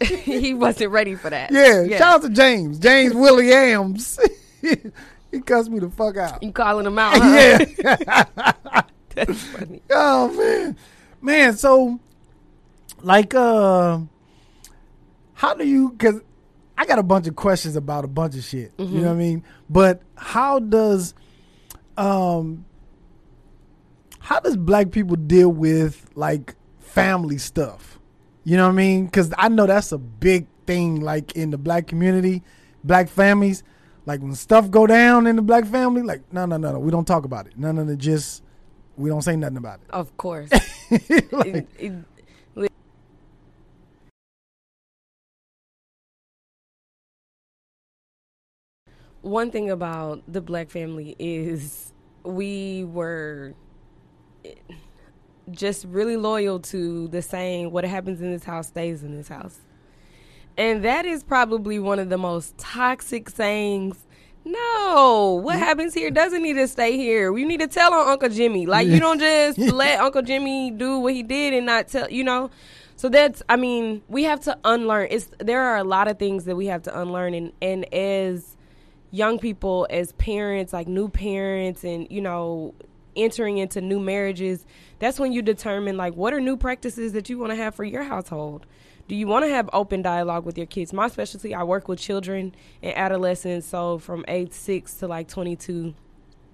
[0.24, 1.50] he wasn't ready for that.
[1.52, 2.78] Yeah, shout out to James.
[2.78, 4.18] James Williams.
[5.30, 6.42] he cussed me the fuck out.
[6.42, 7.14] You calling him out?
[7.16, 7.64] Huh?
[7.78, 8.82] Yeah.
[9.14, 9.82] That's funny.
[9.90, 10.76] oh man.
[11.20, 12.00] Man, so
[13.02, 13.98] like uh
[15.40, 16.20] how do you cuz
[16.76, 18.72] I got a bunch of questions about a bunch of shit.
[18.78, 19.42] You know what I mean?
[19.70, 21.14] But how does
[21.96, 22.64] um
[24.18, 27.98] how does black people deal with like family stuff?
[28.44, 29.08] You know what I mean?
[29.08, 32.42] Cuz I know that's a big thing like in the black community,
[32.84, 33.62] black families.
[34.06, 36.90] Like when stuff go down in the black family, like no, no, no, no, we
[36.90, 37.58] don't talk about it.
[37.58, 38.42] No, no, no, just
[38.96, 39.90] we don't say nothing about it.
[39.90, 40.50] Of course.
[40.90, 42.04] Like, It- it-
[49.22, 51.92] one thing about the black family is
[52.24, 53.54] we were
[55.50, 59.58] just really loyal to the saying what happens in this house stays in this house.
[60.56, 64.06] And that is probably one of the most toxic sayings.
[64.44, 65.62] No what mm-hmm.
[65.62, 67.32] happens here doesn't need to stay here.
[67.32, 68.66] We need to tell on uncle jimmy.
[68.66, 72.24] Like you don't just let uncle jimmy do what he did and not tell you
[72.24, 72.50] know?
[72.96, 75.08] So that's i mean we have to unlearn.
[75.10, 77.34] It's there are a lot of things that we have to unlearn.
[77.34, 78.56] And and as
[79.10, 82.74] young people as parents like new parents and you know
[83.16, 84.64] entering into new marriages
[85.00, 87.84] that's when you determine like what are new practices that you want to have for
[87.84, 88.66] your household?
[89.08, 90.92] Do you want to have open dialogue with your kids?
[90.92, 95.94] My specialty i work with children and adolescents so from age 6 to like 22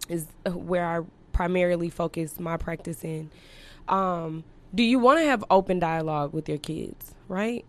[0.09, 1.01] is uh, where i
[1.37, 3.31] primarily focus my practice in.
[3.88, 4.42] Um,
[4.74, 7.64] do you want to have open dialogue with your kids right?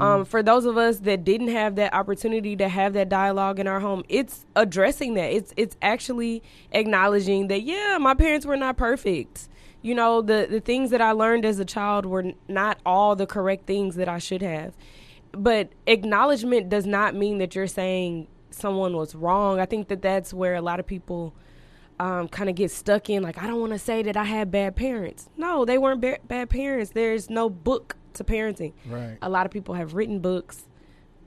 [0.00, 3.66] Um, for those of us that didn't have that opportunity to have that dialogue in
[3.66, 5.32] our home it's addressing that.
[5.32, 9.48] It's it's actually acknowledging that yeah my parents were not perfect.
[9.82, 13.26] You know the the things that i learned as a child were not all the
[13.26, 14.74] correct things that i should have.
[15.32, 19.60] But acknowledgement does not mean that you're saying someone was wrong.
[19.60, 21.34] I think that that's where a lot of people
[22.02, 24.50] um, kind of get stuck in like i don't want to say that i had
[24.50, 29.16] bad parents no they weren't ba- bad parents there's no book to parenting Right.
[29.22, 30.64] a lot of people have written books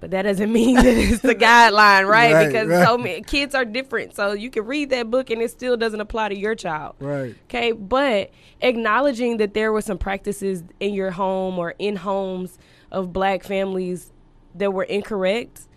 [0.02, 2.86] but that doesn't mean that it's the guideline right, Right, because right.
[2.86, 6.02] so many kids are different so you can read that book and it still doesn't
[6.02, 7.36] apply to your child Right.
[7.46, 12.58] Okay, but acknowledging that there were some practices in your home or in homes
[12.92, 14.12] of black families
[14.56, 15.68] that were incorrect,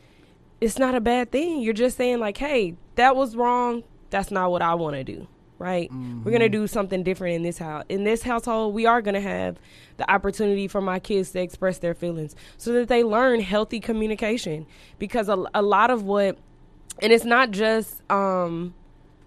[0.60, 1.60] it's not a bad thing.
[1.62, 3.82] You're just saying, like, hey, that was wrong.
[4.10, 5.26] That's not what I want to do.
[5.60, 5.90] Right?
[5.92, 7.82] We're going to do something different in this house.
[7.88, 9.58] In this household, we are going to have
[9.96, 14.66] the opportunity for my kids to express their feelings so that they learn healthy communication.
[15.00, 16.38] Because a, a lot of what,
[17.02, 18.72] and it's not just, um,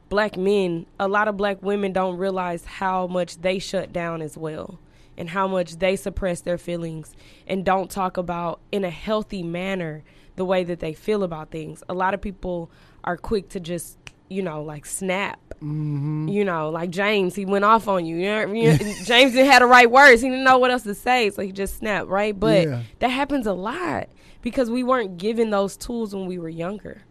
[0.08, 4.38] black men, a lot of black women don't realize how much they shut down as
[4.38, 4.80] well
[5.18, 7.14] and how much they suppress their feelings
[7.46, 10.04] and don't talk about in a healthy manner
[10.38, 11.84] the way that they feel about things.
[11.90, 12.72] A lot of people
[13.04, 13.98] are quick to just,
[14.32, 15.40] you know, like snap.
[15.56, 16.28] Mm-hmm.
[16.30, 18.16] You know, like James, he went off on you.
[18.16, 20.22] you, know, you know, James didn't have the right words.
[20.22, 22.38] He didn't know what else to say, so he just snapped, right?
[22.38, 22.82] But Yeah.
[23.00, 24.08] that happens a lot
[24.42, 27.04] because we weren't given those tools when we were younger.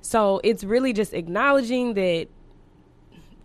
[0.00, 2.28] So it's really just acknowledging that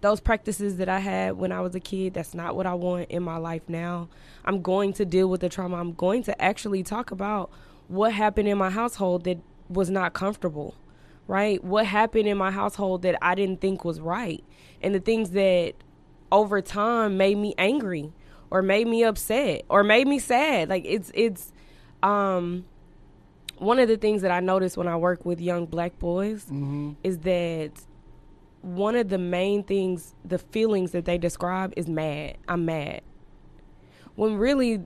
[0.02, 3.10] those practices that I had when I was a kid, that's not what I want
[3.12, 4.08] in my life now.
[4.46, 5.78] I'm going to deal with the trauma.
[5.78, 7.52] I'm going to actually talk about
[7.88, 10.74] what happened in my household that was not comfortable,
[11.30, 11.64] right?
[11.64, 14.44] What happened in my household that I didn't think was right,
[14.82, 15.74] and the things that
[16.32, 18.12] over time made me angry
[18.52, 20.70] or made me upset or made me sad.
[20.70, 21.54] Like it's it's
[22.04, 22.66] um
[23.58, 26.92] one of the things that I notice when I work with young black boys Mm-hmm.
[27.04, 27.72] is that
[28.62, 32.38] one of the main things, the feelings that they describe is mad.
[32.48, 33.02] I'm mad.
[34.16, 34.82] When really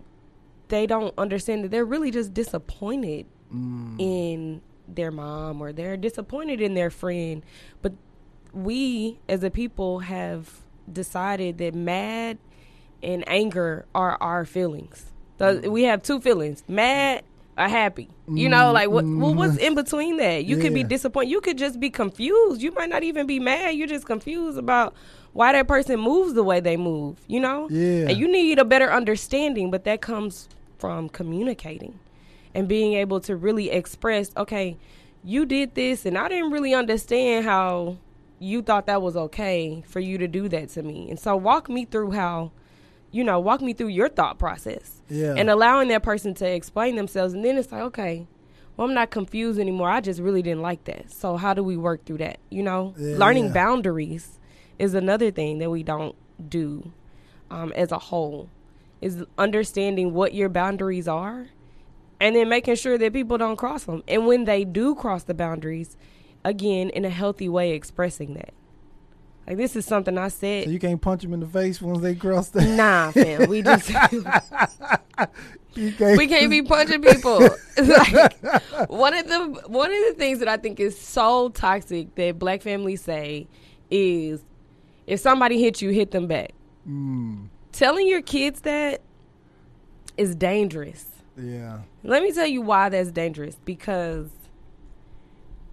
[0.69, 3.95] they don't understand that they're really just disappointed Mm.
[3.99, 4.62] in
[4.95, 7.43] their mom or they're disappointed in their friend.
[7.82, 7.93] But
[8.53, 12.38] we as a people have decided that mad
[13.01, 15.12] and anger are our feelings.
[15.39, 15.71] So mm-hmm.
[15.71, 17.23] we have two feelings: mad
[17.58, 18.10] or happy.
[18.27, 19.06] You know, like what?
[19.06, 19.65] Well, what's mm-hmm.
[19.65, 20.45] in between that?
[20.45, 21.29] You could be disappointed.
[21.29, 22.62] You could just be confused.
[22.62, 23.75] You might not even be mad.
[23.75, 24.95] You're just confused about
[25.34, 27.19] why that person moves the way they move.
[27.27, 28.10] You know, Yeah.
[28.10, 31.99] And you need a better understanding, but that comes from communicating
[32.56, 34.32] and being able to really express.
[34.38, 34.78] Okay,
[35.24, 37.98] you did this, and I didn't really understand how
[38.39, 41.10] you thought that was okay for you to do that to me.
[41.10, 42.52] And so, walk me through how
[43.13, 45.00] you know, walk me through your thought process.
[45.08, 45.36] Yeah.
[45.38, 47.34] And allowing that person to explain themselves.
[47.36, 48.26] And then it's like, okay,
[48.76, 49.88] well, I'm not confused anymore.
[49.88, 51.12] I just really didn't like that.
[51.12, 52.39] So, how do we work through that?
[52.50, 53.54] You know, Yeah, learning yeah.
[53.54, 54.39] boundaries
[54.80, 56.16] is another thing that we don't
[56.50, 56.92] do
[57.52, 58.50] um, as a whole,
[59.00, 61.50] is understanding what your boundaries are
[62.23, 64.01] and then making sure that people don't cross them.
[64.07, 65.97] And when they do cross the boundaries,
[66.45, 68.53] again, in a healthy way, expressing that.
[69.45, 70.63] Like, this is something I said.
[70.63, 72.65] So you can't punch them in the face once they cross the.
[72.65, 73.49] Nah, fam.
[73.49, 74.25] We just can't.
[75.75, 77.39] we can't be punching people.
[77.77, 78.33] like
[78.89, 82.62] one of the one of the things that I think is so toxic that black
[82.62, 83.49] families say
[83.91, 84.45] is
[85.07, 86.51] if somebody hits you, hit them back.
[86.88, 89.01] Mm, Telling your kids that
[90.15, 91.12] is dangerous.
[91.38, 91.80] Yeah.
[92.04, 94.30] Let me tell you why that's dangerous because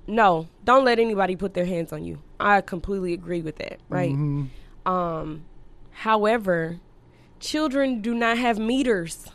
[0.07, 2.19] no, don't let anybody put their hands on you.
[2.39, 4.13] I completely agree with that, right?
[4.13, 4.49] Mhm.
[4.87, 5.43] Um,
[5.93, 6.79] however,
[7.39, 9.27] children do not have meters.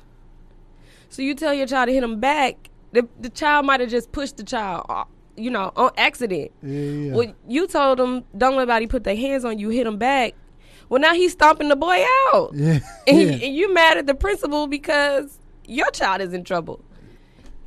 [1.10, 4.12] So you tell your child to hit them back, the, the child might have just
[4.12, 5.06] pushed the child, uh,
[5.38, 6.52] you know, on accident.
[6.62, 6.80] Yeah.
[6.80, 7.14] yeah.
[7.14, 10.34] Well, you told them, don't let anybody put their hands on you, hit them back.
[10.90, 12.52] Well, now he's stomping the boy out.
[12.54, 12.80] yeah.
[13.08, 16.84] And, he, and you mad at the principal because your child is in trouble.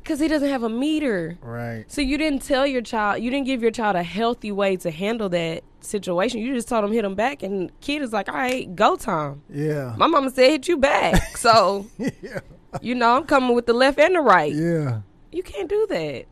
[0.03, 1.37] Because he doesn't have a meter.
[1.41, 1.85] right.
[1.91, 4.89] So you didn't tell your child, you didn't give your child a healthy way to
[4.89, 6.39] handle that situation.
[6.41, 9.43] You just told him hit him back, and kid is like, all right, go time.
[9.53, 9.93] Yeah.
[9.97, 12.39] My mama said hit you back, so yeah.
[12.81, 14.51] you know I'm coming with the left and the right.
[14.53, 15.01] Yeah.
[15.31, 16.25] You can't do that,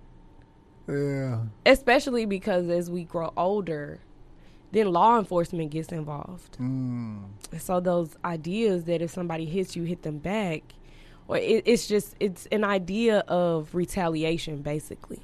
[0.87, 1.41] Yeah.
[1.65, 3.99] especially because as we grow older,
[4.71, 6.57] then law enforcement gets involved.
[6.57, 7.25] Mm.
[7.59, 10.63] So those ideas that if somebody hits you, hit them back,
[11.27, 15.21] or it, it's just it's an idea of retaliation, basically.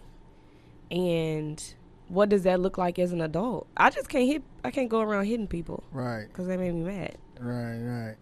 [0.91, 1.63] And
[2.07, 3.67] what does that look like as an adult?
[3.75, 4.43] I just can't hit.
[4.63, 6.27] I can't go around hitting people Right.
[6.27, 7.17] because they made me mad.
[7.39, 8.15] Right, right.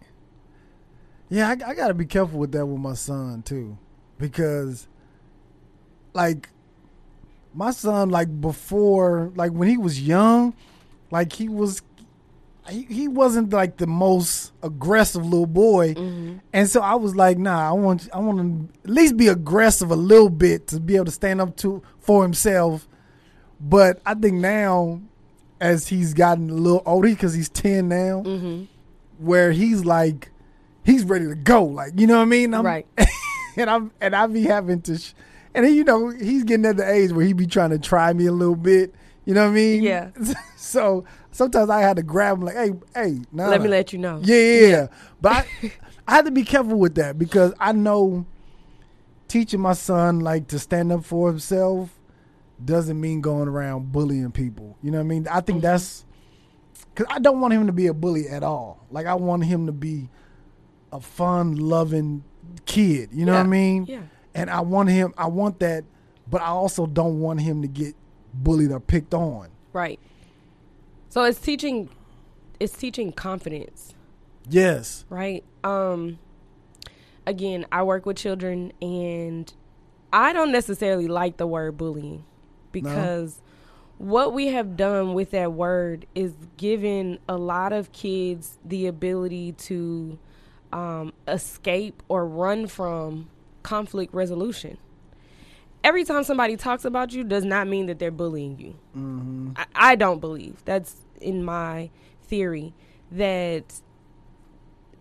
[1.28, 3.78] Yeah, I, I got to be careful with that with my son too,
[4.18, 4.86] because,
[6.12, 6.50] like,
[7.54, 10.54] my son, like before, like when he was young,
[11.10, 11.82] like he was,
[12.70, 15.94] he, he wasn't like the most aggressive little boy,
[16.52, 19.90] and so I was like, nah, I want, I want to at least be aggressive
[19.90, 22.86] a little bit to be able to stand up to for himself.
[23.60, 25.00] But I think now,
[25.60, 28.64] as he's gotten a little older, because he's ten now Mm-hmm.
[29.24, 30.30] where he's like
[30.84, 32.86] he's ready to go like you know what i mean I'm, Right.
[33.56, 35.12] and i'm and i be having to sh-
[35.54, 38.12] and then, you know he's getting at the age where he be trying to try
[38.12, 38.92] me a little bit
[39.24, 40.10] you know what i mean Yeah.
[40.56, 43.48] so sometimes i had to grab him like hey hey nah.
[43.48, 44.20] Let me let you know.
[44.22, 44.86] yeah yeah, yeah.
[45.20, 45.46] but I,
[46.08, 48.26] I had to be careful with that because i know
[49.28, 51.98] teaching my son like to stand up for himself
[52.64, 55.62] doesn't mean going around bullying people you know what i mean i think Mhm.
[55.62, 56.04] that's
[56.94, 58.84] because I don't want him to be a bully at all.
[58.90, 60.10] Like I want him to be
[60.92, 62.22] a fun, loving
[62.66, 63.08] kid.
[63.12, 63.86] You know what I mean?
[63.86, 64.02] Yeah.
[64.34, 65.14] And I want him.
[65.16, 65.84] I want that,
[66.30, 67.94] but I also don't want him to get
[68.34, 69.50] bullied or picked on.
[69.72, 70.00] Right.
[71.08, 71.88] So it's teaching.
[72.60, 73.94] It's teaching confidence.
[74.48, 75.04] Yes.
[75.08, 75.44] right?
[75.64, 76.18] Um
[77.26, 79.52] again, I work with children and
[80.12, 82.24] I don't necessarily like the word bullying
[82.72, 83.40] because
[83.98, 89.52] what we have done with that word is given a lot of kids the ability
[89.52, 90.18] to
[90.72, 93.28] um, escape or run from
[93.62, 94.76] conflict resolution.
[95.84, 98.78] Every time somebody talks about you does not mean that they're bullying you.
[98.96, 99.52] Mm-hmm.
[99.56, 101.90] I, I don't believe that's in my
[102.22, 102.72] theory
[103.10, 103.80] that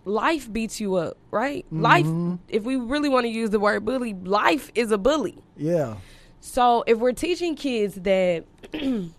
[0.06, 1.66] life beats you up, right?
[1.72, 2.08] Life,
[2.50, 5.38] if we really want to use the word bully, life is a bully.
[5.56, 5.96] Yeah.
[6.40, 8.46] So if we're teaching kids that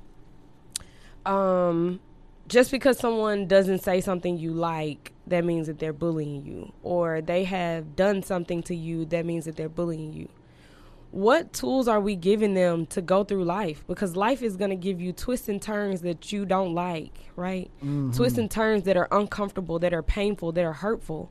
[1.26, 2.00] um
[2.48, 7.20] just because someone doesn't say something you like, that means that they're bullying you or
[7.20, 10.28] they have done something to you that means that they're bullying you.
[11.12, 13.86] What tools are we giving them to go through life?
[13.86, 17.70] Because life is going to give you twists and turns that you don't like, right?
[17.78, 18.12] Mm-hmm.
[18.12, 21.30] Twists and turns that are uncomfortable, that are painful, that are hurtful.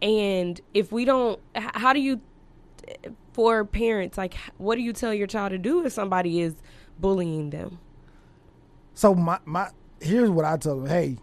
[0.00, 2.20] And if we don't, how do you
[3.32, 6.54] for parents like what do you tell your child to do if somebody is
[7.00, 7.80] bullying them
[8.94, 10.86] So my my here's what I tell them.
[10.86, 11.18] Hey,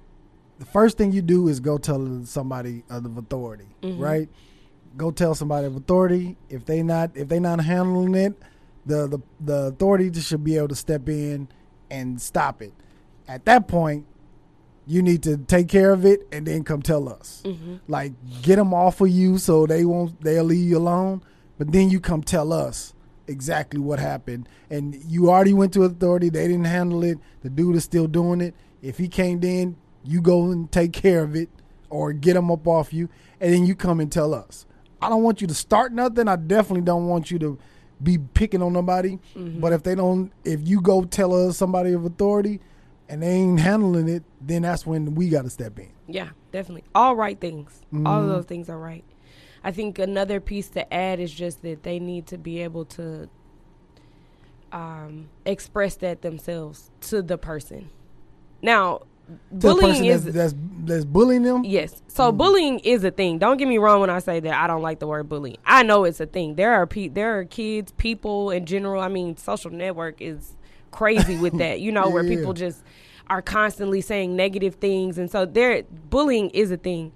[0.59, 4.01] the first thing you do is go tell somebody of authority, mm-hmm.
[4.01, 4.29] right?
[4.95, 6.37] Go tell somebody of authority.
[6.49, 8.35] If they not if they not handling it,
[8.85, 11.47] the the the authority just should be able to step in
[11.89, 12.73] and stop it.
[13.27, 14.05] At that point,
[14.85, 17.41] you need to take care of it and then come tell us.
[17.45, 17.75] Mm-hmm.
[17.87, 21.21] Like get them off of you so they won't they'll leave you alone.
[21.57, 22.93] But then you come tell us
[23.27, 24.49] exactly what happened.
[24.69, 26.29] And you already went to authority.
[26.29, 27.19] They didn't handle it.
[27.41, 28.55] The dude is still doing it.
[28.81, 31.49] If he came in, you go and take care of it
[31.89, 33.09] or get him up off you.
[33.39, 34.65] And then you come and tell us.
[35.03, 36.27] I don't want you to start nothing.
[36.27, 37.57] I definitely don't want you to
[38.01, 39.19] be picking on nobody.
[39.35, 42.59] But if they don't, if you go tell us somebody of authority
[43.09, 45.89] and they ain't handling it, then that's when we got to step in.
[46.07, 49.03] yeah definitely all right things all of those things are right
[49.63, 53.27] i think another piece to add is just that they need to be able to
[54.71, 57.89] um, express that themselves to the person
[58.61, 59.01] now
[59.51, 60.55] bullying is that's, that's
[60.85, 61.63] that's bullying them.
[61.63, 62.01] Yes.
[62.07, 62.37] So mm.
[62.37, 63.39] bullying is a thing.
[63.39, 65.57] Don't get me wrong when I say that I don't like the word bullying.
[65.65, 66.55] I know it's a thing.
[66.55, 69.01] There are pe- there are kids, people in general.
[69.01, 70.53] I mean, social network is
[70.91, 71.79] crazy with that.
[71.79, 72.37] You know, where Yeah.
[72.37, 72.83] people just
[73.27, 77.13] are constantly saying negative things, and so there bullying is a thing.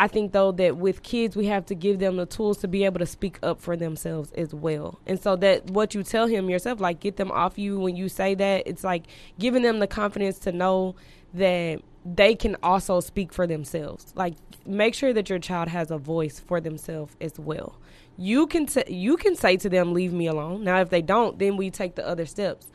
[0.00, 2.84] I think though that with kids we have to give them the tools to be
[2.84, 5.00] able to speak up for themselves as well.
[5.06, 8.08] And so that what you tell him yourself like get them off you when you
[8.08, 9.06] say that, it's like
[9.40, 10.94] giving them the confidence to know
[11.34, 14.12] that they can also speak for themselves.
[14.16, 14.34] Like
[14.66, 17.76] make sure that your child has a voice for themselves as well.
[18.16, 20.64] You can t- you can say to them leave me alone.
[20.64, 22.66] Now if they don't, then we take the other steps.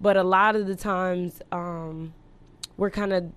[0.00, 2.14] But a lot of the times um
[2.76, 3.32] we're kind of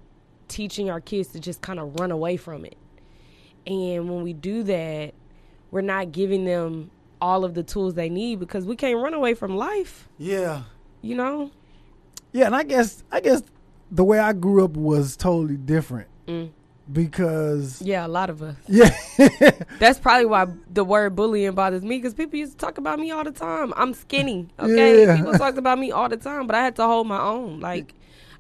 [0.47, 2.77] teaching our kids to just kind of run away from it.
[3.67, 5.13] And when we do that,
[5.71, 9.33] we're not giving them all of the tools they need because we can't run away
[9.35, 10.63] from life, Yeah.
[11.01, 11.51] you know?
[12.33, 13.43] Yeah, and I guess I guess
[13.91, 16.49] the way I grew up was totally different Mm.
[16.91, 18.55] because Yeah, a lot of us.
[18.67, 18.89] yeah,
[19.79, 23.11] That's probably why the word bullying bothers me because people used to talk about me
[23.11, 23.73] all the time.
[23.75, 25.05] I'm skinny, okay?
[25.05, 25.17] Yeah.
[25.17, 27.59] People talked about me all the time, but I had to hold my own.
[27.59, 27.93] Like,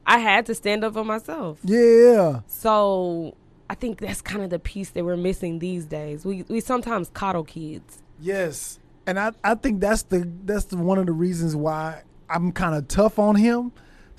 [0.05, 1.59] I had to stand up for myself.
[1.63, 3.35] yeah, So
[3.69, 6.25] I think that's kind of the piece that we're missing these days.
[6.25, 7.99] We we sometimes coddle kids.
[8.19, 12.51] yes, and I I think that's the that's the, one of the reasons why I'm
[12.51, 13.71] kind of tough on him.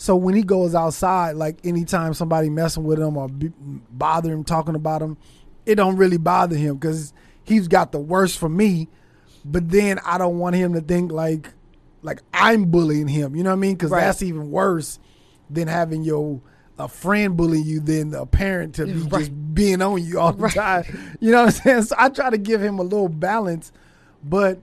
[0.03, 4.43] So when he goes outside, like anytime somebody messing with him or be, bother him
[4.43, 5.17] talking about him,
[5.65, 7.13] it don't really bother him because
[7.45, 8.89] he's got the worst for me.
[9.45, 11.51] But then I don't want him to think like
[12.03, 13.37] like I'm bullying him.
[13.37, 13.75] You know what I mean?
[13.77, 14.01] Because Right.
[14.01, 14.99] that's even worse
[15.49, 16.41] than having your
[16.81, 19.21] a friend bully you than a parent to be Right.
[19.21, 20.85] just being on you all the time.
[21.21, 21.83] You know what I'm saying?
[21.85, 23.71] So I try to give him a little balance,
[24.25, 24.59] but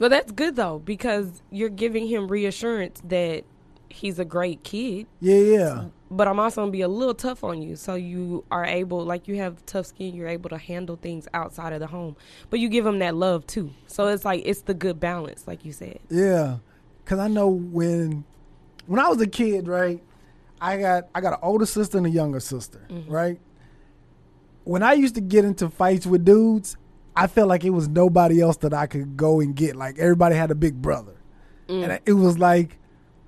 [0.00, 3.44] Well, that's good though because you're giving him reassurance that
[3.90, 5.06] he's a great kid.
[5.20, 8.64] yeah, yeah, But I'm also gonna be a little tough on you, so you are
[8.64, 12.16] able, like you have tough skin, you're able to handle things outside of the home.
[12.48, 15.64] But you give him that love too, so it's like it's the good balance, like
[15.64, 15.98] you said.
[16.08, 16.58] yeah.
[17.04, 18.24] Because I know when
[18.86, 20.02] when I was a kid, right?
[20.60, 23.10] I got I got an older sister and a younger sister, mm-hmm.
[23.10, 23.40] right?
[24.64, 26.76] When I used to get into fights with dudes,
[27.16, 29.74] I felt like it was nobody else that I could go and get.
[29.74, 31.14] Like everybody had a big brother,
[31.68, 32.00] and mm.
[32.04, 32.78] it was like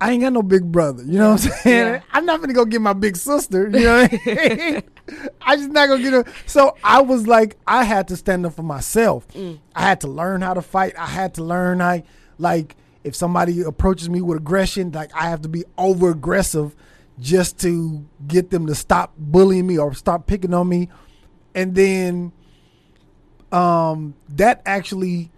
[0.03, 1.01] I ain't got no big brother.
[1.01, 1.87] You know what I'm saying?
[1.87, 2.01] Yeah.
[2.11, 3.69] I'm not gonna go get my big sister.
[3.69, 4.83] You know what I mean?
[5.41, 6.25] I just not gonna get her.
[6.45, 9.25] So I was like, I had to stand up for myself.
[9.73, 10.93] I had to learn how to fight.
[10.99, 12.03] I had to learn how,
[12.37, 12.75] like,
[13.05, 16.75] if somebody approaches me with aggression, like I have to be over aggressive
[17.21, 20.89] just to get them to stop bullying me or stop picking on me.
[21.55, 22.33] And then,
[23.53, 25.31] um, that actually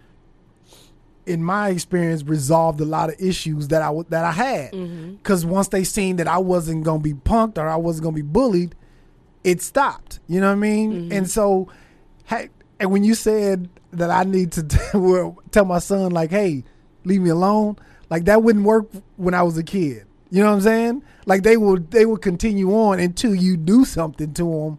[1.26, 4.72] in my experience, resolved a lot of issues that I w- that I had.
[4.72, 5.14] Mm-hmm.
[5.16, 8.22] Because once they seen that I wasn't gonna be punked or I wasn't gonna be
[8.22, 8.74] bullied,
[9.44, 10.20] it stopped.
[10.28, 10.92] You know what I mean?
[10.92, 11.12] Mm-hmm.
[11.12, 11.68] And so,
[12.24, 12.50] hey,
[12.80, 16.64] and when you said that I need to t- tell my son like, "Hey,
[17.04, 17.76] leave me alone,"
[18.08, 20.06] like that wouldn't work when I was a kid.
[20.30, 21.02] You know what I'm saying?
[21.26, 24.78] Like they will they will continue on until you do something to them,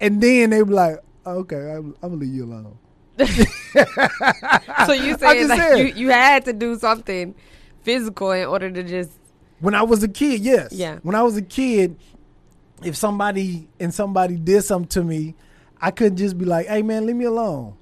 [0.00, 2.78] and then they be like, okay, I'm, I'm gonna leave you alone.
[4.86, 7.34] so you saying like you, you had to do something
[7.82, 9.10] physical in order to just
[9.60, 10.72] when I was a kid, yes.
[10.72, 10.98] Yeah.
[11.02, 11.96] When I was a kid,
[12.84, 15.34] if somebody and somebody did something to me,
[15.80, 17.74] I couldn't just be like, "Hey, man, leave me alone,"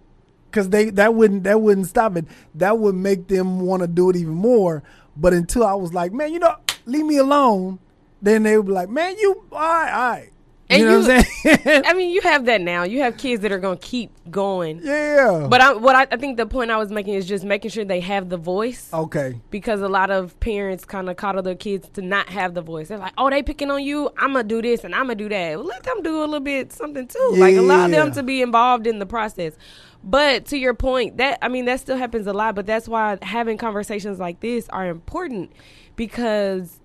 [0.50, 2.26] because they that wouldn't that wouldn't stop it.
[2.54, 4.82] That would make them want to do it even more.
[5.16, 6.56] But until I was like, "Man, you know,
[6.86, 7.78] leave me alone,"
[8.22, 10.30] then they would be like, "Man, you all right, all right."
[10.68, 11.10] You know you- what
[11.44, 11.82] I'm saying?
[11.86, 12.82] I mean, you have that now.
[12.82, 14.80] You have kids that are going to keep going.
[14.82, 15.46] yeah.
[15.48, 17.84] But I, what I, I think the point I was making is just making sure
[17.84, 19.40] they have the voice okay.
[19.50, 22.88] because a lot of parents kind of coddle their kids to not have the voice.
[22.88, 24.10] They're like, "Oh, they picking on you.
[24.18, 26.40] I'm gonna do this and I'm gonna do that." Well, let them do a little
[26.40, 27.34] bit something too.
[27.36, 29.54] Like allow them to be involved in the process.
[30.02, 32.56] But to your point, that I mean, that still happens a lot.
[32.56, 35.52] But that's why having conversations like this are important
[35.94, 36.80] because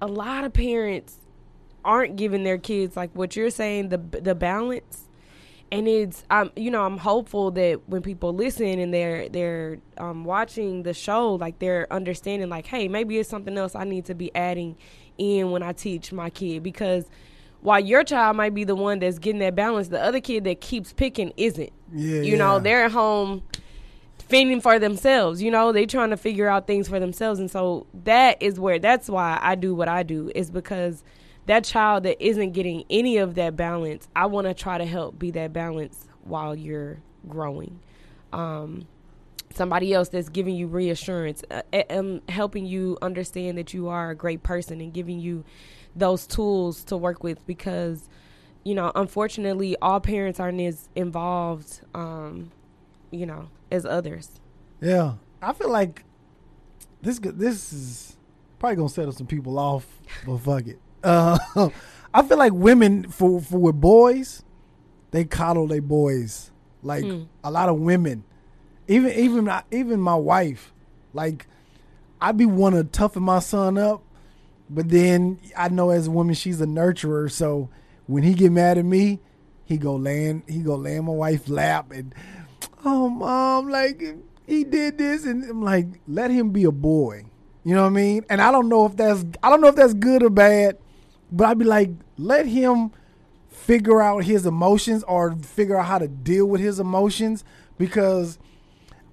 [0.00, 1.17] a lot of parents
[1.88, 5.06] aren't giving their kids like what you're saying the the balance.
[5.72, 10.24] And it's um you know I'm hopeful that when people listen and they're they're um
[10.24, 14.14] watching the show like they're understanding like hey maybe it's something else I need to
[14.14, 14.76] be adding
[15.16, 16.62] in when I teach my kid.
[16.62, 17.06] Because
[17.60, 20.60] while your child might be the one that's getting that balance the other kid that
[20.60, 21.72] keeps picking isn't.
[21.92, 22.20] Yeah.
[22.20, 23.42] you know they're at home
[24.28, 27.40] fending for themselves you know they're trying to figure out things for themselves.
[27.40, 31.02] And so that is where that's why i do what i do is because
[31.48, 35.18] that child that isn't getting any of that balance i want to try to help
[35.18, 37.80] be that balance while you're growing.
[38.32, 38.86] Um,
[39.54, 44.14] somebody else that's giving you reassurance uh, um, helping you understand that you are a
[44.14, 45.42] great person and giving you
[45.96, 48.10] those tools to work with because
[48.62, 52.52] you know unfortunately all parents aren't as involved um,
[53.10, 54.38] you know as others.
[54.80, 56.04] Yeah, I feel like
[57.00, 58.16] this this is
[58.58, 59.86] probably gonna settle some people off,
[60.26, 60.78] but fuck it.
[61.02, 61.38] Uh,
[62.14, 64.42] I feel like women for for with boys,
[65.10, 66.50] they coddle their boys
[66.82, 67.22] like Hmm.
[67.44, 68.24] a lot of women.
[68.88, 70.72] Even even my- even my wife,
[71.12, 71.46] like
[72.20, 74.02] I'd be want to toughen my son up,
[74.70, 77.68] but then I know as a woman she's a nurturer, so
[78.06, 79.20] when he get mad at me,
[79.66, 82.14] he go land he go in my wife's lap and
[82.84, 84.02] oh mom like
[84.46, 87.24] he did this and I'm like let him be a boy.
[87.64, 88.24] You know what I mean?
[88.30, 90.78] And I don't know if that's I don't know if that's good or bad,
[91.30, 92.92] but I'd be like let him
[93.48, 97.44] figure out his emotions or figure out how to deal with his emotions
[97.76, 98.38] because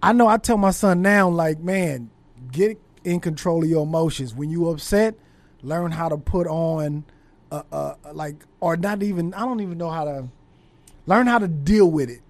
[0.01, 2.11] I know I tell my son now, like, man,
[2.51, 4.36] get in control of your emotions.
[4.36, 5.16] When you upset,
[5.63, 7.05] learn how to put on,
[7.51, 9.34] uh, uh, like, or not even.
[9.34, 10.30] I don't even know how to
[11.05, 12.22] learn how to deal with it.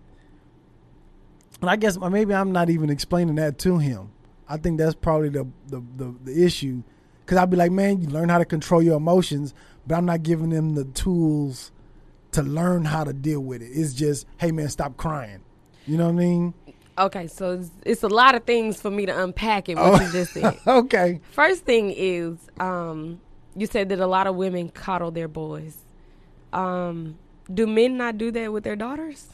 [1.61, 4.11] And I guess maybe I'm not even explaining that to him.
[4.47, 6.83] I think that's probably the the the, the issue,
[7.25, 9.53] because I'd be like, man, you learn how to control your emotions,
[9.87, 11.71] but I'm not giving them the tools
[12.31, 13.67] to learn how to deal with it.
[13.71, 15.41] It's just, hey, man, stop crying.
[15.87, 16.53] You know what I mean?
[16.97, 20.05] okay so it's, it's a lot of things for me to unpack in what Oh.
[20.05, 21.19] you just said okay.
[21.31, 23.19] First thing is, um,
[23.53, 25.77] you said that a lot of women coddle their boys.
[26.53, 27.17] Um,
[27.53, 29.27] do men not do that with their daughters?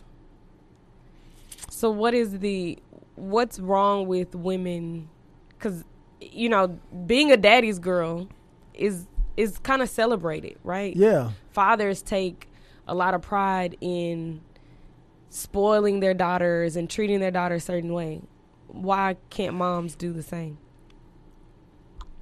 [1.69, 2.79] So what is the
[3.15, 5.07] what's wrong with women?
[5.49, 5.83] Because
[6.19, 8.27] you know, being a daddy's girl
[8.73, 9.05] is
[9.37, 10.95] is kind of celebrated, right?
[10.95, 11.31] Yeah.
[11.51, 12.47] Fathers take
[12.87, 14.41] a lot of pride in
[15.29, 18.21] spoiling their daughters and treating their daughter a certain way.
[18.67, 20.57] Why can't moms do the same?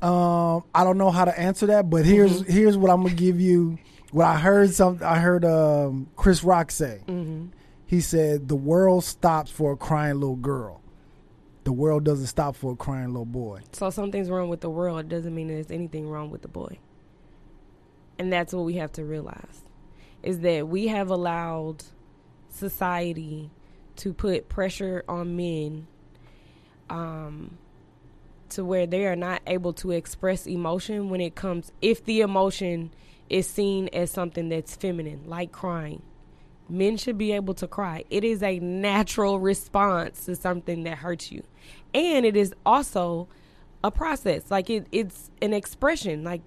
[0.02, 2.52] Um, I don't know how to answer that, but here's Mm-hmm.
[2.52, 3.78] here's what I'm gonna give you.
[4.12, 7.02] What I heard some I heard um, Chris Rock say.
[7.08, 7.48] Mm-hmm.
[7.86, 10.82] He said the world stops for a crying little girl.
[11.66, 13.62] The world doesn't stop for a crying little boy.
[13.74, 16.80] So something's wrong with the world It doesn't mean there's anything wrong with the boy.
[18.20, 19.64] And that's what we have to realize
[20.22, 21.82] is that we have allowed
[22.50, 23.50] society
[23.96, 25.88] to put pressure on men
[26.90, 27.58] um,
[28.50, 32.92] to where they are not able to express emotion when it comes if the emotion
[33.30, 36.02] is seen as something that's feminine like crying.
[36.68, 38.04] Men should be able to cry.
[38.10, 41.44] It is a natural response to something that hurts you.
[41.94, 43.28] And it is also
[43.84, 44.52] a process.
[44.52, 46.24] Like it, it's an expression.
[46.24, 46.42] Like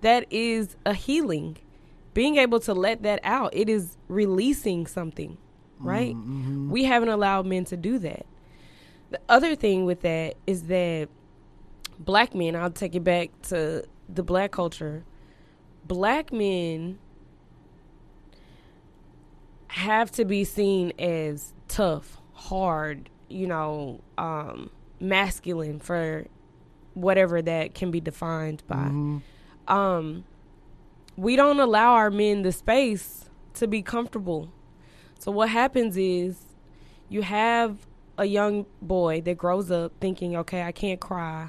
[0.00, 1.58] that is a healing.
[2.14, 5.36] Being able to let that out it is releasing something
[5.78, 6.14] right?
[6.14, 6.70] Mm, mm-hmm.
[6.70, 8.26] We haven't allowed men to do that.
[9.10, 11.08] The other thing with that is that
[11.98, 15.04] black men i'll take it back to the black culture.
[15.84, 16.98] Black men
[19.68, 24.70] have to be seen as tough hard you know um
[25.00, 26.26] masculine for
[26.94, 28.76] whatever that can be defined by.
[28.76, 29.18] Mm-hmm.
[29.68, 30.24] Um,
[31.16, 34.52] we don't allow our men the space to be comfortable.
[35.18, 36.38] So what happens is
[37.08, 37.86] you have
[38.18, 41.48] a young boy that grows up thinking, okay, I can't cry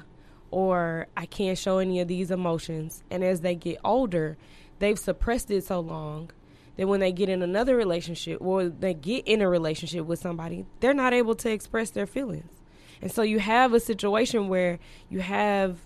[0.50, 3.02] or I can't show any of these emotions.
[3.10, 4.36] And as they get older,
[4.78, 6.30] they've suppressed it so long
[6.76, 10.64] that when they get in another relationship or they get in a relationship with somebody,
[10.80, 12.50] they're not able to express their feelings.
[13.02, 15.80] And so you have a situation where you have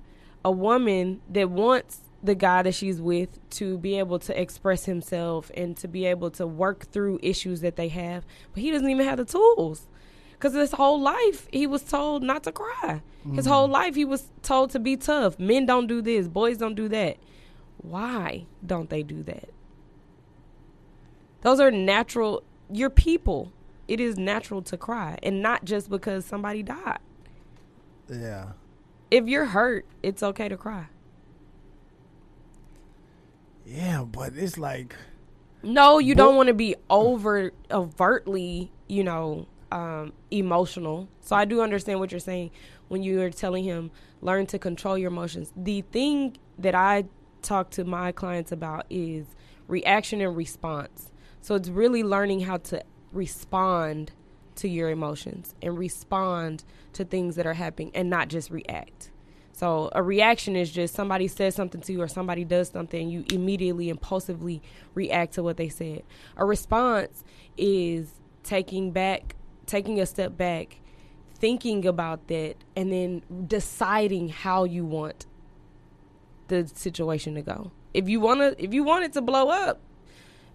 [0.45, 5.51] a woman that wants the guy that she's with to be able to express himself
[5.55, 9.07] and to be able to work through issues that they have, but he doesn't even
[9.07, 9.89] have the tools.
[10.33, 13.03] Because his whole life, he was told not to cry.
[13.27, 13.37] Mm.
[13.37, 15.39] His whole life, he was told to be tough.
[15.39, 17.17] Men don't do this, boys don't do that.
[17.79, 19.51] Why don't they do that?
[21.43, 23.53] Those are natural, you're people.
[23.89, 27.01] It is natural to cry, and not just because somebody died.
[28.09, 28.53] Yeah.
[29.11, 30.87] If you're hurt, it's okay to cry.
[33.67, 34.97] Yeah, but it's like.
[35.63, 41.09] No, you don't want to be over overtly, you know, um, emotional.
[41.21, 42.51] So I do understand what you're saying
[42.89, 43.91] when you are telling him
[44.21, 45.53] learn to control your emotions.
[45.57, 47.05] The thing that I
[47.43, 49.27] talk to my clients about is
[49.69, 51.11] reaction and response.
[51.41, 52.83] So it's really learning how to
[53.13, 54.13] respond
[54.57, 59.12] to your emotions and respond to things that are happening and not just react.
[59.63, 63.25] So a reaction is just somebody says something to you or somebody does something, you
[63.33, 64.61] immediately impulsively
[64.93, 66.03] react to what they said.
[66.37, 67.23] A response
[67.57, 68.11] is
[68.43, 69.37] taking back,
[69.67, 70.81] taking a step back,
[71.37, 75.27] thinking about that, and then deciding how you want
[76.49, 77.71] the situation to go.
[77.95, 79.79] If you wanna, if you want it to blow up,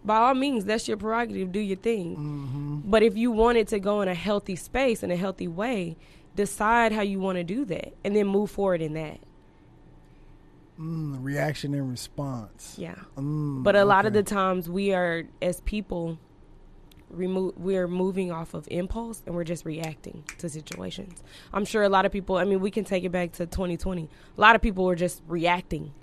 [0.03, 1.53] by all means, that's your prerogative.
[1.53, 2.17] Do your thing.
[2.17, 2.91] Mm-hmm.
[2.91, 5.95] But if you want it to go in a healthy space in a healthy way,
[6.37, 9.19] decide how you want to do that and then move forward in that.
[10.79, 12.75] Mm, reaction and response.
[12.77, 12.95] Yeah.
[13.17, 13.85] Mm, but a okay.
[13.85, 16.19] lot of the times we are as people
[17.09, 21.21] remove we're moving off of impulse and we're just reacting to situations.
[21.51, 24.07] I'm sure a lot of people, I mean, we can take it back to 2020.
[24.37, 25.93] A lot of people were just reacting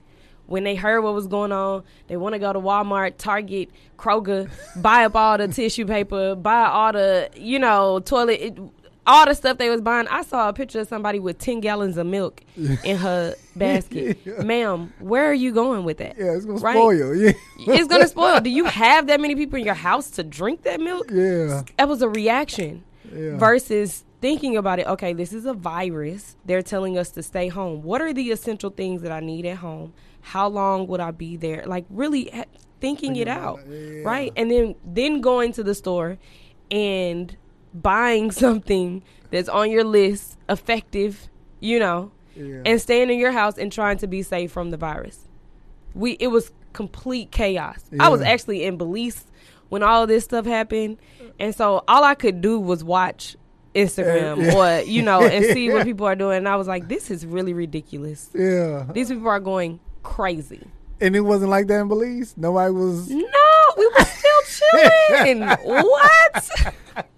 [0.46, 4.50] when they heard what was going on, they want to go to Walmart, Target, Kroger,
[4.80, 8.40] buy up all the tissue paper, buy all the, you know, toilet.
[8.40, 8.58] It,
[9.06, 10.08] all the stuff they was buying.
[10.08, 14.18] I saw a picture of somebody with ten gallons of milk in her basket.
[14.24, 14.42] yeah.
[14.42, 16.16] Ma'am, where are you going with that?
[16.18, 16.74] Yeah, it's gonna right?
[16.74, 17.14] spoil.
[17.14, 18.40] Yeah, it's gonna spoil.
[18.40, 21.10] Do you have that many people in your house to drink that milk?
[21.10, 22.84] Yeah, that was a reaction.
[23.14, 23.36] Yeah.
[23.36, 24.86] Versus thinking about it.
[24.86, 26.36] Okay, this is a virus.
[26.46, 27.82] They're telling us to stay home.
[27.82, 29.92] What are the essential things that I need at home?
[30.22, 31.64] How long would I be there?
[31.66, 32.44] Like really eh,
[32.80, 33.60] thinking it out.
[33.68, 34.00] Yeah.
[34.02, 34.32] right?
[34.36, 36.16] And then then going to the store
[36.70, 37.36] and
[37.74, 41.28] buying something that's on your list, effective,
[41.60, 42.62] you know, yeah.
[42.64, 45.28] and staying in your house and trying to be safe from the virus.
[45.94, 47.84] We it was complete chaos.
[47.90, 48.06] Yeah.
[48.06, 49.24] I was actually in Belize
[49.68, 50.98] when all this stuff happened,
[51.38, 53.36] and so all I could do was watch
[53.74, 54.54] Instagram yeah.
[54.54, 56.38] or you know and see what people are doing.
[56.38, 58.30] And I was like, this is really ridiculous.
[58.34, 60.66] Yeah, these people are going crazy.
[61.00, 62.34] And it wasn't like that in Belize.
[62.36, 63.10] Nobody was.
[63.10, 63.26] No,
[63.76, 65.40] we were still chilling.
[65.42, 67.06] what?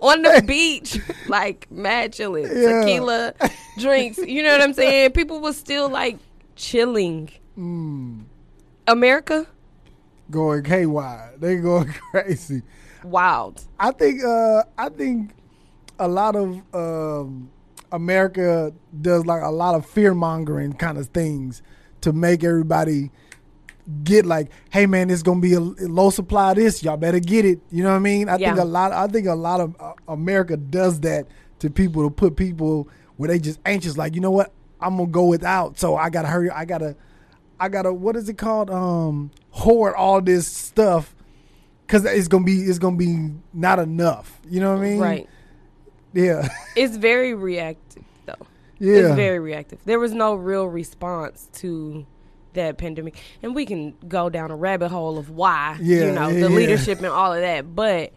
[0.00, 2.80] on the beach, like mad chilling, yeah.
[2.80, 3.34] tequila
[3.78, 4.18] drinks.
[4.18, 5.12] You know what I'm saying?
[5.12, 6.18] People were still like
[6.54, 7.30] chilling.
[7.58, 8.24] Mm.
[8.86, 9.46] America
[10.30, 11.34] going haywire.
[11.38, 12.62] They going crazy.
[13.04, 13.62] Wild.
[13.78, 14.22] I think.
[14.24, 15.32] Uh, I think
[15.98, 17.50] a lot of um,
[17.92, 21.62] America does like a lot of fear mongering kind of things
[22.02, 23.10] to make everybody
[24.02, 26.82] get like, hey man, it's gonna be a low supply of this.
[26.82, 27.60] Y'all better get it.
[27.70, 28.28] You know what I mean?
[28.28, 28.48] I yeah.
[28.48, 28.92] think a lot.
[28.92, 31.26] I think a lot of uh, America does that
[31.60, 33.96] to people to put people where they just anxious.
[33.96, 34.52] Like, you know what?
[34.80, 35.78] I'm gonna go without.
[35.78, 36.50] So I gotta hurry.
[36.50, 36.96] I gotta.
[37.58, 37.92] I gotta.
[37.92, 38.70] What is it called?
[38.70, 41.14] Um, hoard all this stuff
[41.86, 42.62] because it's gonna be.
[42.62, 44.40] It's gonna be not enough.
[44.48, 44.98] You know what I mean?
[44.98, 45.28] Right.
[46.12, 46.48] Yeah.
[46.76, 48.46] it's very reactive though.
[48.78, 48.94] Yeah.
[48.96, 49.78] It's very reactive.
[49.84, 52.06] There was no real response to
[52.56, 56.32] that pandemic, and we can go down a rabbit hole of why, yeah, you know,
[56.32, 56.46] the yeah.
[56.46, 57.74] leadership and all of that.
[57.74, 58.12] But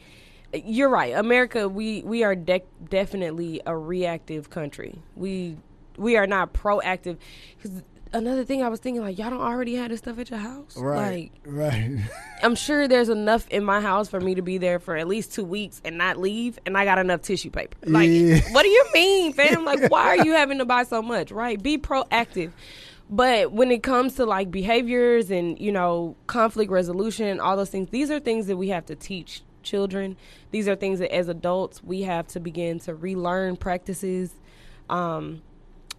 [0.53, 1.69] you're right, America.
[1.69, 5.01] We we are de- definitely a reactive country.
[5.15, 5.57] We
[5.97, 7.17] we are not proactive.
[7.55, 7.83] Because
[8.13, 10.75] another thing I was thinking, like, y'all don't already have this stuff at your house,
[10.77, 11.31] right?
[11.33, 11.99] Like, right.
[12.43, 15.33] I'm sure there's enough in my house for me to be there for at least
[15.33, 17.77] two weeks and not leave, and I got enough tissue paper.
[17.85, 18.39] Like, yeah.
[18.51, 19.65] what do you mean, fam?
[19.65, 21.31] Like, why are you having to buy so much?
[21.31, 21.61] Right?
[21.61, 22.51] Be proactive.
[23.09, 27.89] But when it comes to like behaviors and, you know, conflict resolution, all those things,
[27.89, 30.15] these are things that we have to teach children.
[30.51, 34.33] These are things that as adults we have to begin to relearn practices.
[34.89, 35.41] Um,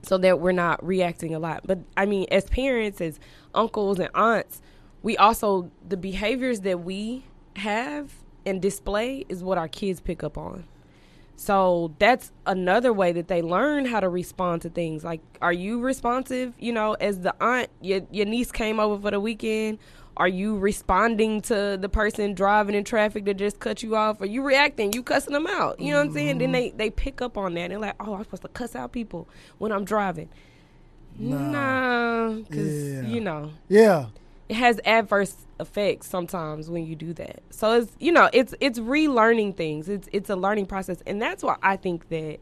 [0.02, 1.62] so that we're not reacting a lot.
[1.66, 3.20] But I mean, as parents, as
[3.54, 4.62] uncles and aunts,
[5.02, 8.12] we also the behaviors that we have
[8.46, 10.64] and display is what our kids pick up on.
[11.40, 15.02] So that's another way that they learn how to respond to things.
[15.04, 16.52] Like, are you responsive?
[16.58, 19.78] You know, as the aunt, your your niece came over for the weekend.
[20.18, 24.20] Are you responding to the person driving in traffic that just cut you off?
[24.20, 24.92] Are you reacting?
[24.92, 25.80] You cussing them out?
[25.80, 26.36] You know what I'm saying?
[26.36, 27.70] Then they they pick up on that.
[27.70, 29.26] They're like, oh, I'm supposed to cuss out people
[29.56, 30.28] when I'm driving.
[31.18, 33.02] Nah, because Yeah.
[33.02, 34.06] you know Yeah.
[34.50, 37.40] It has adverse effects sometimes when you do that.
[37.50, 39.88] So it's you know it's it's relearning things.
[39.88, 42.40] It's it's a learning process, and that's why I think that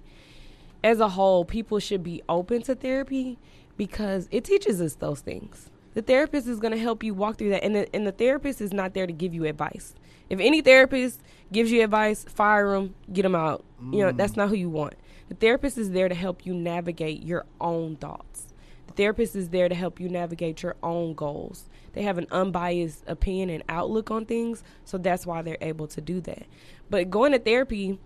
[0.82, 3.36] as a whole, people should be open to therapy
[3.76, 5.70] because it teaches us those things.
[5.92, 8.62] The therapist is going to help you walk through that, and the, and the therapist
[8.62, 9.94] is not there to give you advice.
[10.30, 11.20] If any therapist
[11.52, 13.64] gives you advice, fire them, get them out.
[13.92, 14.38] You know that's mm.
[14.38, 14.94] not who you want.
[15.28, 18.46] The therapist is there to help you navigate your own thoughts.
[18.86, 21.68] The therapist is there to help you navigate your own goals.
[21.92, 26.00] They have an unbiased opinion and outlook on things, so that's why they're able to
[26.00, 26.46] do that.
[26.90, 27.98] But going to therapy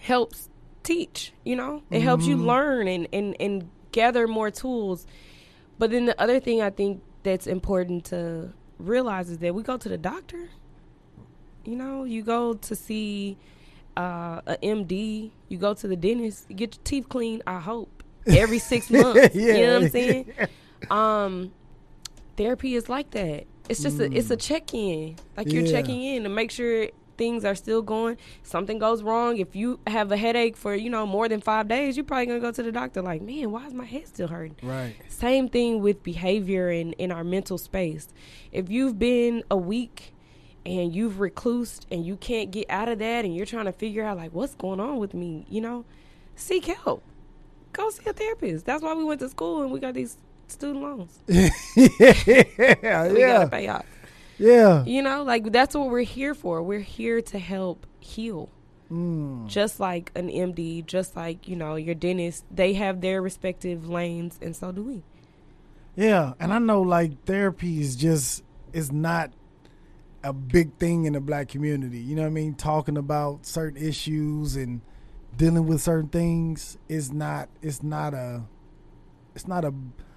[0.00, 0.48] helps
[0.82, 1.82] teach, you know?
[1.90, 5.06] It helps you learn and, and, and gather more tools.
[5.78, 9.76] But then the other thing I think that's important to realize is that we go
[9.76, 10.48] to the doctor.
[11.64, 13.36] You know, you go to see
[13.96, 18.02] uh, a MD, you go to the dentist, you get your teeth cleaned, I hope,
[18.26, 19.34] every six months.
[19.34, 19.54] yeah.
[19.54, 20.32] You know what I'm saying?
[20.90, 21.52] Um,
[22.36, 23.46] therapy is like that.
[23.68, 24.40] It's just a it's a mm.
[24.40, 25.16] check in.
[25.36, 28.16] Like you're checking in to make sure things are still going.
[28.42, 29.38] Something goes wrong.
[29.38, 32.40] If you have a headache for, you know, more than five days, you're probably gonna
[32.40, 34.56] go to the doctor like, man, why is my head still hurting?
[34.62, 34.94] Right.
[35.08, 38.08] Same thing with behavior and in our mental space.
[38.52, 40.14] If you've been a week
[40.64, 44.04] and you've reclused and you can't get out of that and you're trying to figure
[44.04, 45.84] out like what's going on with me, you know,
[46.34, 47.02] seek help.
[47.72, 48.64] Go see a therapist.
[48.64, 50.16] That's why we went to school and we got these
[50.48, 51.18] student loans.
[51.28, 51.50] yeah.
[51.76, 53.32] We Yeah.
[53.38, 53.84] gotta pay off.
[54.38, 54.84] Yeah.
[54.84, 56.62] You know, like that's what we're here for.
[56.62, 58.48] We're here to help heal.
[58.90, 59.48] Mm.
[59.48, 64.38] Just like an MD, just like, you know, your dentist, they have their respective lanes
[64.40, 65.02] and so do we.
[65.96, 69.32] Yeah, and I know like therapy is just is not
[70.22, 71.98] a big thing in the black community.
[71.98, 72.54] You know what I mean?
[72.54, 74.82] Talking about certain issues and
[75.36, 78.42] dealing with certain things is not it's not a
[79.34, 79.72] it's not a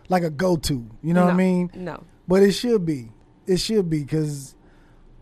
[0.09, 0.85] like a go to.
[1.01, 1.71] You know what I mean?
[1.75, 2.03] No.
[2.27, 3.11] But it should be.
[3.47, 4.55] It should be because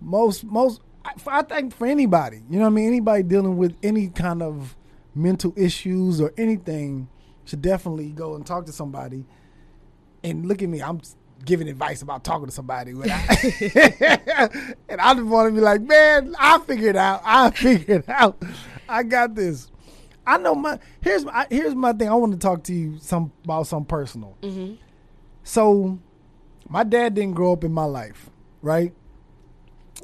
[0.02, 2.88] most most I, I think for anybody, you know what I mean.
[2.88, 4.76] Anybody dealing with any kind of
[5.16, 7.08] mental issues or anything
[7.46, 9.26] should definitely go and talk to somebody.
[10.24, 11.00] And look at me, I'm
[11.46, 16.36] giving advice about talking to somebody, I- and I just want to be like, man,
[16.38, 17.22] I figured it out.
[17.24, 18.42] I figured it out.
[18.90, 19.72] I got this.
[20.28, 22.10] I know my here's my here's my thing.
[22.10, 24.38] I want to talk to you some about something personal.
[24.42, 24.76] Mm-hmm.
[25.44, 26.00] So,
[26.68, 28.30] my dad didn't grow up in my life,
[28.62, 28.94] right?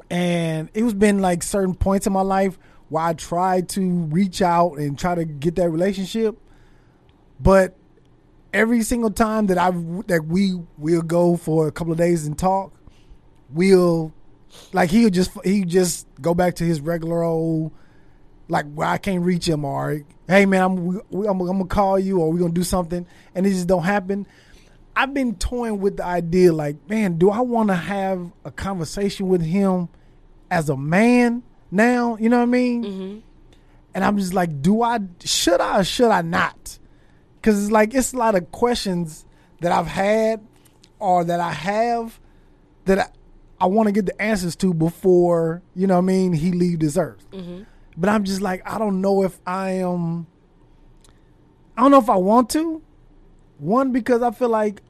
[0.08, 2.58] And it was been like certain points in my life
[2.88, 6.38] where I tried to reach out and try to get that relationship,
[7.38, 7.76] but
[8.54, 9.72] every single time that I
[10.06, 12.72] that we will go for a couple of days and talk,
[13.50, 14.14] we'll
[14.72, 17.72] like he'll just he just go back to his regular old
[18.48, 21.98] like where I can't reach him or hey man I'm we, I'm, I'm gonna call
[21.98, 24.26] you or we're gonna do something and it just don't happen.
[24.96, 29.28] I've been toying with the idea like man do I want to have a conversation
[29.28, 29.88] with him
[30.50, 33.18] as a man now you know what I mean Mm-hmm.
[33.94, 36.78] and I'm just like do I should I or should I not
[37.40, 39.24] because it's like it's a lot of questions
[39.60, 40.46] that I've had
[40.98, 42.20] or that I have
[42.84, 43.08] that I,
[43.60, 46.80] I want to get the answers to before you know what I mean he leave
[46.80, 47.62] this earth Mm-hmm.
[47.96, 50.26] But I'm just like I don't know if I am.
[51.76, 52.82] I don't know if I want to.
[53.58, 54.82] One because I feel like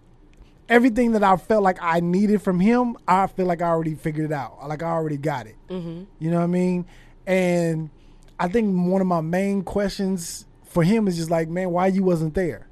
[0.68, 4.26] everything that I felt like I needed from him, I feel like I already figured
[4.26, 4.66] it out.
[4.68, 5.56] Like I already got it.
[5.68, 6.04] Mm-hmm.
[6.18, 6.86] You know what I mean?
[7.26, 7.90] And
[8.38, 12.02] I think one of my main questions for him is just like, man, why you
[12.02, 12.68] wasn't there?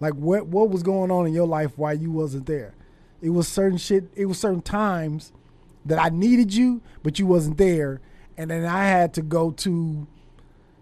[0.00, 2.74] Like what what was going on in your life why you wasn't there?
[3.20, 5.32] It was certain shit, it was certain times
[5.84, 8.00] that I needed you, but you wasn't there.
[8.36, 10.06] And then I had to go to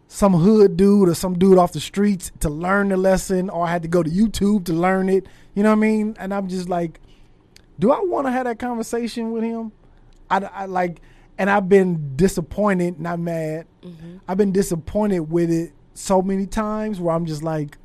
[0.08, 3.70] some hood dude or some dude off the streets to learn the lesson, or I
[3.70, 5.26] had to go to YouTube to learn it.
[5.54, 6.16] You know what I mean?
[6.18, 7.00] And I'm just like,
[7.78, 9.72] do I want to have that conversation with him?
[10.30, 11.00] I, I like,
[11.38, 13.66] and I've been disappointed, not mad.
[13.82, 14.18] Mm-hmm.
[14.28, 17.78] I've been disappointed with it so many times where I'm just like,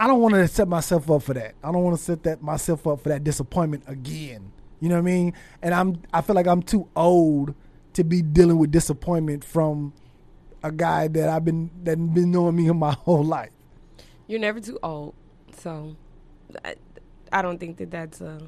[0.00, 1.54] I don't want to set myself up for that.
[1.62, 4.52] I don't want to set that myself up for that disappointment again.
[4.80, 5.32] You know what I mean?
[5.60, 7.54] And I'm I feel like I'm too old
[7.98, 9.92] to be dealing with disappointment from
[10.62, 13.50] a guy that I've been that been knowing me in my whole life.
[14.28, 15.14] You're never too old,
[15.56, 15.96] so
[16.64, 16.76] I,
[17.32, 18.40] I don't think that that's a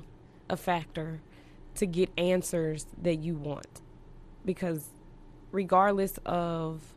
[0.49, 1.21] a factor
[1.75, 3.81] to get answers that you want,
[4.45, 4.89] because
[5.51, 6.95] regardless of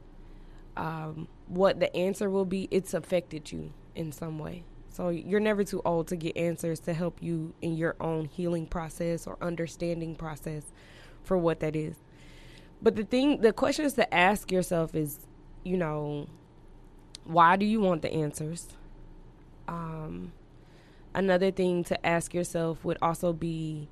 [0.78, 4.64] um, what the answer will be, it's affected you in some way.
[4.90, 8.68] So you're never too old to get answers to help you in your own healing
[8.68, 10.66] process or understanding process
[11.24, 11.96] for what that is.
[12.84, 15.20] But the thing, the questions to ask yourself is,
[15.64, 16.28] you know,
[17.24, 18.68] why do you want the answers?
[19.70, 20.34] Um,
[21.16, 23.88] another thing to ask yourself would also be,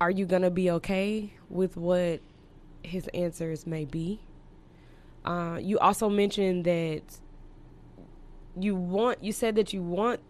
[0.00, 2.20] are you to be okay with what
[2.82, 4.20] his answers may be?
[5.24, 7.02] Uh, you also mentioned that
[8.58, 10.20] you want you said that you want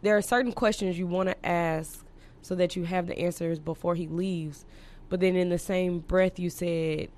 [0.00, 2.04] there are certain questions you want to ask
[2.40, 4.64] so that you have the answers before he leaves
[5.12, 7.10] but then in the same breath you said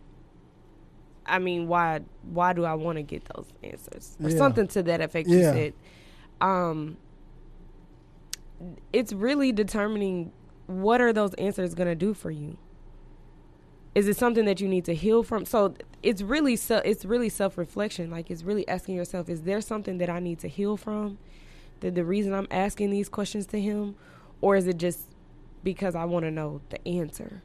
[1.26, 4.16] i mean why why do i want to get those answers?
[4.20, 4.36] Or Yeah.
[4.36, 5.74] something to that effect you said.
[6.40, 6.96] Um
[8.92, 10.32] it's really determining
[10.66, 12.56] what are those answers going to do for you.
[13.94, 15.44] Is it something that you need to heal from?
[15.44, 18.10] So it's really se- it's really self-reflection.
[18.10, 21.18] Like it's really asking yourself is there something that i need to heal from?
[21.78, 23.94] That the reason i'm asking these questions to him?
[24.40, 25.02] Or is it just
[25.62, 27.42] because i want to know the answer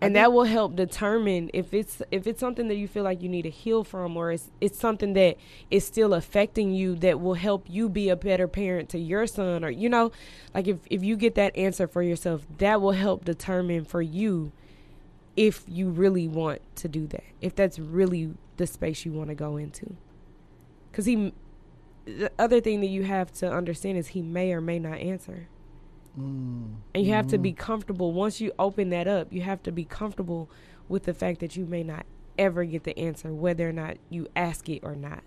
[0.00, 3.28] and that will help determine if it's if it's something that you feel like you
[3.28, 5.36] need to heal from or it's it's something that
[5.70, 9.64] is still affecting you that will help you be a better parent to your son
[9.64, 10.10] or you know
[10.54, 14.52] like if if you get that answer for yourself that will help determine for you
[15.36, 19.34] if you really want to do that if that's really the space you want to
[19.34, 19.96] go into.
[20.90, 21.32] Because he
[22.04, 25.46] the other thing that you have to understand is he may or may not answer
[26.18, 26.74] Mm.
[26.94, 27.42] and you have to Mhm.
[27.42, 30.50] be comfortable once you open that up you have to be comfortable
[30.88, 32.04] with the fact that you may not
[32.36, 35.22] ever get the answer whether or not you ask it or not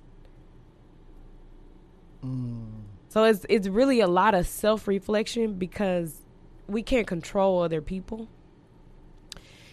[2.23, 2.65] Mm.
[3.09, 6.21] so it's it's really a lot of self-reflection because
[6.67, 8.27] we can't control other people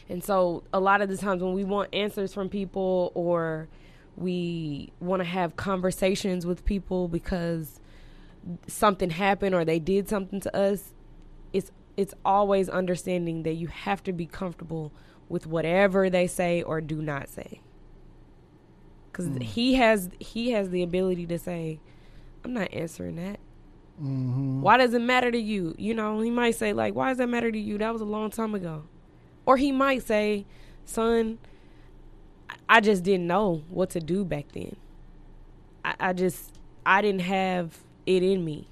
[0.08, 3.68] and so a lot of the times when we want answers from people or
[4.16, 7.80] we want to have conversations with people because
[8.66, 10.92] something happened or they did something to us
[11.52, 14.92] it's it's always understanding that you have to be comfortable
[15.28, 17.60] with whatever they say or do not say
[19.12, 19.42] cuz Mm.
[19.42, 21.78] he has he has the ability to say
[22.44, 23.38] I'm not answering that
[24.02, 24.60] Mhm.
[24.60, 25.74] why does it matter to you?
[25.78, 27.76] You know, he might say like, "Why does that matter to you?
[27.76, 28.84] That was a long time ago,"
[29.44, 30.46] or he might say,
[30.86, 31.38] "Son,
[32.48, 34.76] I- I just didn't know what to do back then.
[35.84, 38.66] I, I just I didn't have it in me."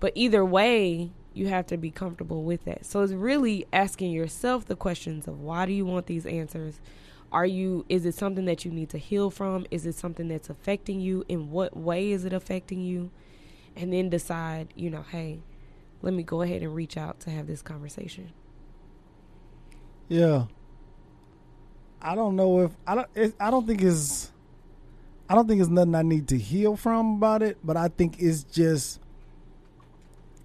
[0.00, 2.86] But either way, you have to be comfortable with that.
[2.86, 6.80] So it's really asking yourself the questions of why do you want these answers?
[7.32, 9.66] Are you is it something that you need to heal from?
[9.70, 11.24] Is it something that's affecting you?
[11.28, 13.10] In what way is it affecting you?
[13.76, 15.40] and then decide, you know, hey,
[16.02, 18.32] let me go ahead and reach out to have this conversation.
[20.08, 20.44] Yeah.
[22.00, 23.08] I don't know if I don't.
[23.14, 24.30] It, I don't think it's.
[25.28, 28.16] I don't think it's nothing I need to heal from about it, but I think
[28.18, 29.00] it's just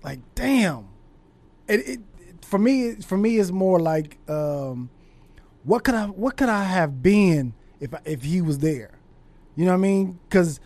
[0.04, 0.88] like, damn.
[1.68, 2.00] It, it
[2.44, 2.96] for me.
[2.96, 4.90] For me, it's more like, um,
[5.64, 6.06] what could I?
[6.08, 8.92] What could I have been if if he was there?
[9.56, 10.20] You know what I mean?
[10.28, 10.60] Because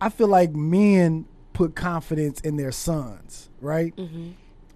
[0.00, 3.94] I feel like men put confidence in their sons, right?
[3.96, 4.30] Mm-hmm.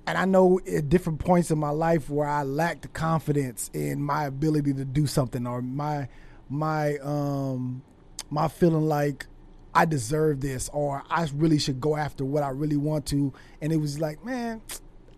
[0.07, 4.27] and I know at different points in my life where I lacked confidence in my
[4.27, 6.09] ability to do something or my
[6.49, 7.83] my um
[8.31, 9.27] my feeling like
[9.75, 13.73] I deserve this or I really should go after what I really want to and
[13.73, 14.63] it was like, man,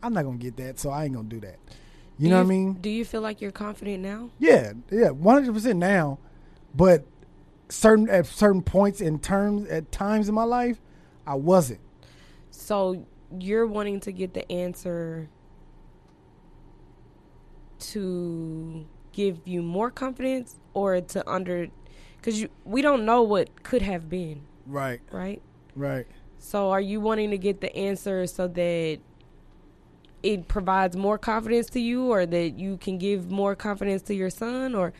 [0.02, 1.58] I'm not going to get that, so I ain't going to do that.
[2.18, 2.74] You Do know what I mean?
[2.74, 4.30] Do you feel like you're confident now?
[4.38, 6.18] Yeah, yeah, 100% now,
[6.74, 7.04] but
[7.68, 10.80] certain at certain points in terms at times in my life,
[11.26, 11.80] I wasn't.
[12.50, 13.06] So
[13.38, 15.28] you're wanting to get the answer
[17.78, 21.68] to give you more confidence or to under
[22.26, 25.40] because you we don't know what could have been Right, right
[25.76, 26.06] right.
[26.38, 28.98] so are you wanting to get the answer so that
[30.24, 34.28] it provides more confidence to you or that you can give more confidence to your
[34.30, 34.92] son or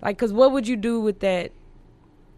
[0.00, 1.52] like because what would you do with that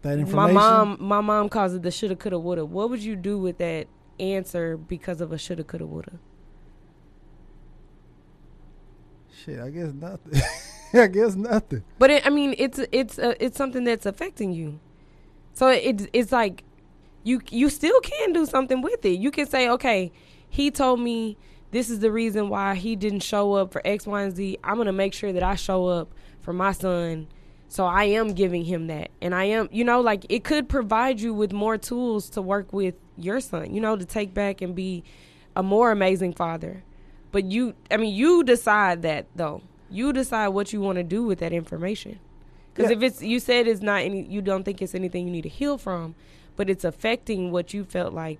[0.01, 0.55] That information?
[0.55, 3.59] my mom my mom calls it the shoulda coulda woulda what would you do with
[3.59, 3.87] that
[4.19, 6.19] answer because of a shoulda coulda woulda
[9.45, 10.41] Shit, I guess nothing.
[11.03, 11.83] I guess nothing.
[11.99, 14.79] but it, i mean it's it's uh, it's something that's affecting you
[15.53, 16.63] so it's it's like
[17.23, 20.11] you you still can do something with it you can say okay
[20.49, 21.37] he told me
[21.71, 24.77] this is the reason why he didn't show up for x y and z i'm
[24.77, 26.09] gonna make sure that i show up
[26.41, 27.27] for my son
[27.69, 29.09] So I am giving him that.
[29.19, 32.71] And I am, you know, like it could provide you with more tools to work
[32.71, 35.03] with your son, you know, to take back and be
[35.55, 36.83] a more amazing father.
[37.31, 39.61] But you, I mean, you decide that though.
[39.93, 42.19] You decide what you want to do with that information.
[42.73, 42.97] Because Yeah.
[42.97, 45.49] if it's, you said it's not any, you don't think it's anything you need to
[45.49, 46.15] heal from,
[46.55, 48.39] but it's affecting what you felt like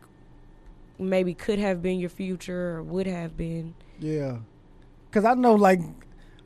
[0.97, 3.75] maybe could have been your future or would have been.
[3.99, 4.37] Yeah,
[5.09, 5.79] because I know like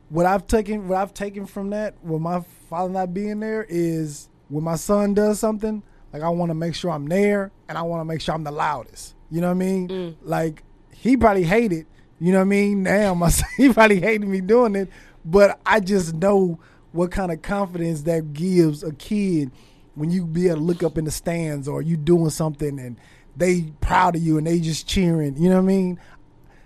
[0.09, 4.29] what I've taken, what I've taken from that, with my father not being there, is
[4.49, 5.83] when my son does something,
[6.13, 8.43] like I want to make sure I'm there, and I want to make sure I'm
[8.43, 9.15] the loudest.
[9.29, 9.87] You know what I mean?
[9.87, 10.15] Mm.
[10.21, 11.85] Like he probably hated.
[12.19, 12.83] You know what I mean?
[12.83, 14.89] Now my son, he probably hated me doing it,
[15.23, 16.59] but I just know
[16.91, 19.51] what kind of confidence that gives a kid
[19.95, 22.97] when you be able to look up in the stands or you doing something and
[23.35, 25.37] they proud of you and they just cheering.
[25.37, 25.99] You know what I mean?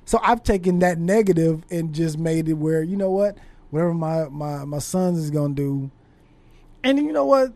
[0.06, 3.38] So I've taken that negative and just made it where you know what,
[3.70, 5.92] whatever my my my sons is gonna do,
[6.84, 7.54] and you know what,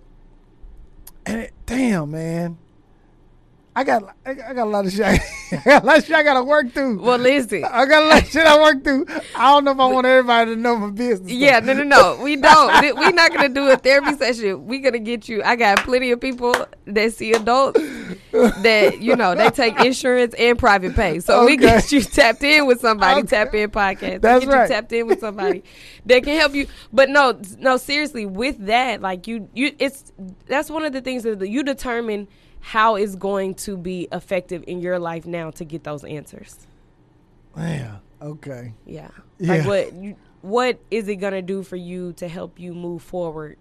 [1.26, 2.58] and it, damn man,
[3.78, 5.04] I got I, got a lot of shit.
[5.52, 7.02] I got a lot of shit I gotta work through.
[7.02, 7.66] Well, listen.
[7.66, 9.06] I got a lot of shit I work through.
[9.36, 11.30] I don't know if I want everybody to know my business.
[11.30, 12.20] Yeah, no, no, no.
[12.24, 12.82] We don't.
[12.82, 14.66] We- We're not gonna do a therapy session.
[14.66, 15.44] We're gonna get you.
[15.44, 16.56] I got plenty of people
[16.86, 17.82] that see adults
[18.32, 21.20] that you know they take insurance and private pay.
[21.20, 21.66] So we Okay.
[21.66, 23.20] get you tapped in with somebody.
[23.22, 23.28] Okay.
[23.28, 24.22] Tap in podcast.
[24.22, 24.70] That's we get right.
[24.70, 25.64] you tapped in with somebody
[26.06, 26.68] that can help you.
[26.94, 28.26] But no, no, seriously.
[28.26, 30.14] With that, like you, you, it's
[30.48, 32.28] that's one of the things that you determine
[32.66, 36.66] how it's going to be effective in your life now to get those answers.
[37.56, 37.98] Yeah.
[38.20, 38.74] Okay.
[38.88, 39.10] Yeah.
[39.38, 39.54] Yeah.
[39.54, 43.58] Like what you what is it gonna do for you to help you move forward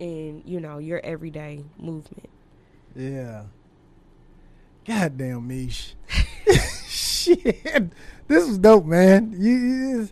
[0.00, 2.28] in, you know, your everyday movement?
[2.96, 3.44] Yeah.
[4.84, 5.94] Goddamn, Mish.
[6.88, 7.92] Shit.
[8.26, 9.32] This was dope, man.
[9.38, 10.08] You, you-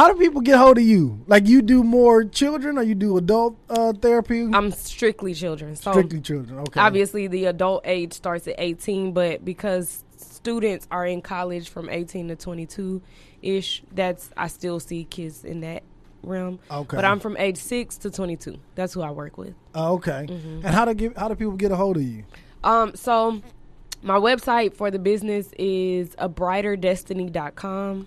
[0.00, 1.22] how do people get hold of you?
[1.26, 4.48] Like you do more children or you do adult uh, therapy?
[4.50, 5.76] I'm strictly children.
[5.76, 6.60] So Strictly children.
[6.60, 6.80] Okay.
[6.80, 12.28] obviously the adult age starts at 18, but because students are in college from 18
[12.28, 13.02] to 22
[13.42, 15.82] ish, that's I still see kids in that
[16.22, 16.60] realm.
[16.70, 16.96] Okay.
[16.96, 18.58] But I'm from age 6 to 22.
[18.76, 19.52] That's who I work with.
[19.74, 20.26] Oh, okay.
[20.30, 20.64] Mm-hmm.
[20.64, 22.24] And how do give how do people get a hold of you?
[22.64, 23.42] Um, so
[24.02, 28.06] my website for the business is a brighterdestiny.com.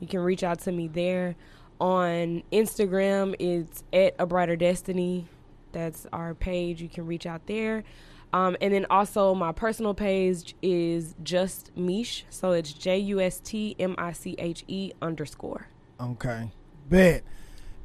[0.00, 1.36] You can reach out to me there.
[1.80, 5.26] On Instagram, it's at a brighter destiny.
[5.72, 6.82] That's our page.
[6.82, 7.84] You can reach out there.
[8.32, 12.26] Um, and then also my personal page is just Mish.
[12.30, 15.68] So it's J U S T M I C H E underscore.
[16.00, 16.50] Okay.
[16.88, 17.22] Bet.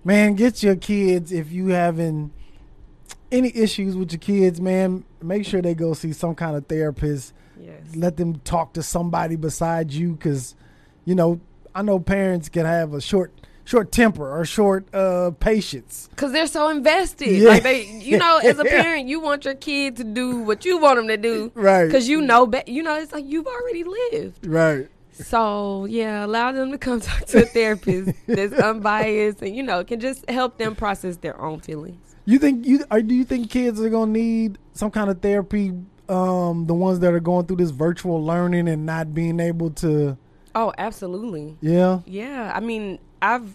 [0.03, 2.31] Man, get your kids if you having
[3.31, 7.33] any issues with your kids, man, make sure they go see some kind of therapist.
[7.59, 7.95] Yes.
[7.95, 10.55] Let them talk to somebody besides you cuz
[11.05, 11.39] you know,
[11.75, 13.31] I know parents can have a short
[13.65, 16.09] short temper or short uh patience.
[16.15, 17.29] Cause they're so invested.
[17.29, 17.49] Yeah.
[17.49, 20.77] Like they, you know, as a parent, you want your kid to do what you
[20.77, 21.51] want them to do.
[21.55, 21.89] Right.
[21.89, 24.45] Cause you know, be- you know, it's like you've already lived.
[24.45, 24.89] Right.
[25.13, 29.83] So yeah, allow them to come talk to a therapist that's unbiased and you know
[29.83, 32.15] can just help them process their own feelings.
[32.25, 35.21] You think you or do you think kids are going to need some kind of
[35.21, 35.73] therapy
[36.09, 40.17] um the ones that are going through this virtual learning and not being able to
[40.55, 41.57] Oh, absolutely.
[41.61, 41.99] yeah.
[42.05, 43.53] Yeah, I mean, I've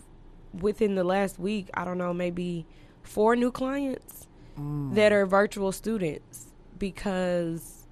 [0.52, 2.66] within the last week, I don't know, maybe
[3.02, 4.26] four new clients
[4.92, 7.86] that are virtual students because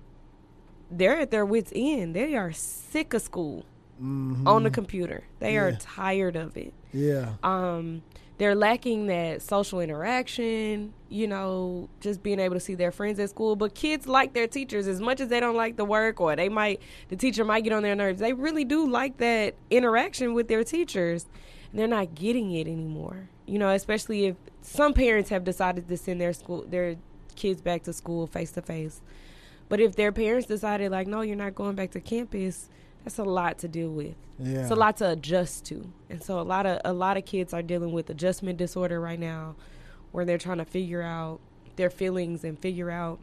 [0.91, 2.17] they're at their wits end.
[2.17, 3.65] They are sick of school
[4.01, 5.25] on the computer.
[5.39, 6.73] They are tired of it.
[6.93, 7.35] Yeah.
[7.43, 8.03] um,
[8.39, 13.31] they're lacking that social interaction, you know, just being able to see their friends at
[13.31, 13.57] school.
[13.57, 16.49] But kids like their teachers as much as they don't like the work or they
[16.49, 18.19] might, the teacher might get on their nerves.
[18.21, 21.27] They really do like that interaction with their teachers.
[21.71, 25.97] And they're not getting it anymore, you know, especially if some parents have decided to
[25.97, 26.97] send their school, their
[27.35, 29.01] kids back to school face to face.
[29.69, 32.69] But if their parents decided, like, no, you're not going back to campus,
[33.05, 34.63] that's a lot to deal with Yeah.
[34.63, 37.55] it's a lot to adjust to and so a lot of a lot of kids
[37.55, 39.55] are dealing with adjustment disorder right now
[40.17, 41.41] where they're trying to figure out
[41.77, 43.19] their feelings and figure out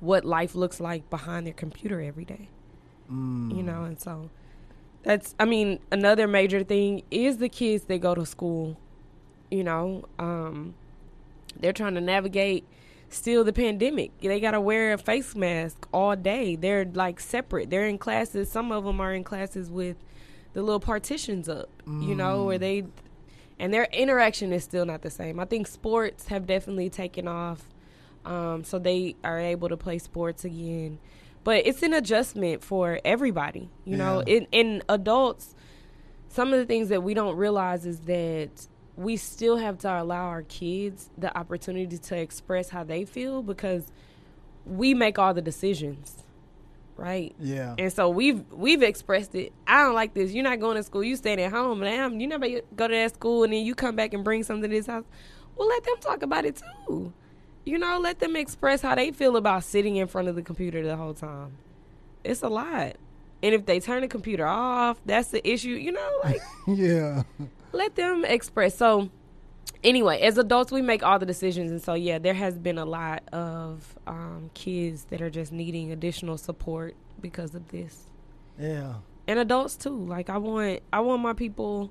[0.00, 2.48] what life looks like behind their computer every day.
[3.08, 3.56] Mm.
[3.56, 4.30] you know and so
[5.04, 8.76] that's i mean another major thing is the kids that go to school
[9.48, 10.74] you know um
[11.60, 12.66] they're trying to navigate
[13.08, 14.10] still the pandemic.
[14.20, 16.56] They got to wear a face mask all day.
[16.56, 17.70] They're like separate.
[17.70, 19.96] They're in classes some of them are in classes with
[20.52, 22.82] the little partitions up you know where they
[23.58, 25.40] and their interaction is still not the same.
[25.40, 27.68] I think sports have definitely taken off
[28.24, 30.98] um, so they are able to play sports again.
[31.44, 34.20] But it's an adjustment for everybody you know?
[34.20, 35.54] In, in adults
[36.28, 40.26] some of the things that we don't realize is that we still have to allow
[40.26, 43.86] our kids the opportunity to express how they feel because
[44.64, 46.24] we make all the decisions
[46.96, 47.34] right?
[47.38, 47.74] Yeah.
[47.78, 49.52] and so we've we've expressed it.
[49.66, 50.32] I don't like this.
[50.32, 51.04] You're not going to school.
[51.04, 51.80] You staying at home.
[51.80, 54.70] Damn you never go to that school and then you come back and bring something
[54.70, 55.04] to this house.
[55.56, 57.12] Well let them talk about it too.
[57.64, 60.82] You know let them express how they feel about sitting in front of the computer
[60.84, 61.56] the whole time.
[62.24, 62.96] It's a lot.
[63.42, 67.22] And if they turn the computer off that's the issue you know like yeah.
[67.72, 68.76] let them express.
[68.76, 69.10] So,
[69.86, 72.84] anyway, as adults, we make all the decisions, and so yeah, there has been a
[72.84, 78.04] lot of um, kids that are just needing additional support because of this,
[78.58, 78.96] Yeah.
[79.26, 79.96] and adults too.
[79.96, 81.90] Like I want, I want my people,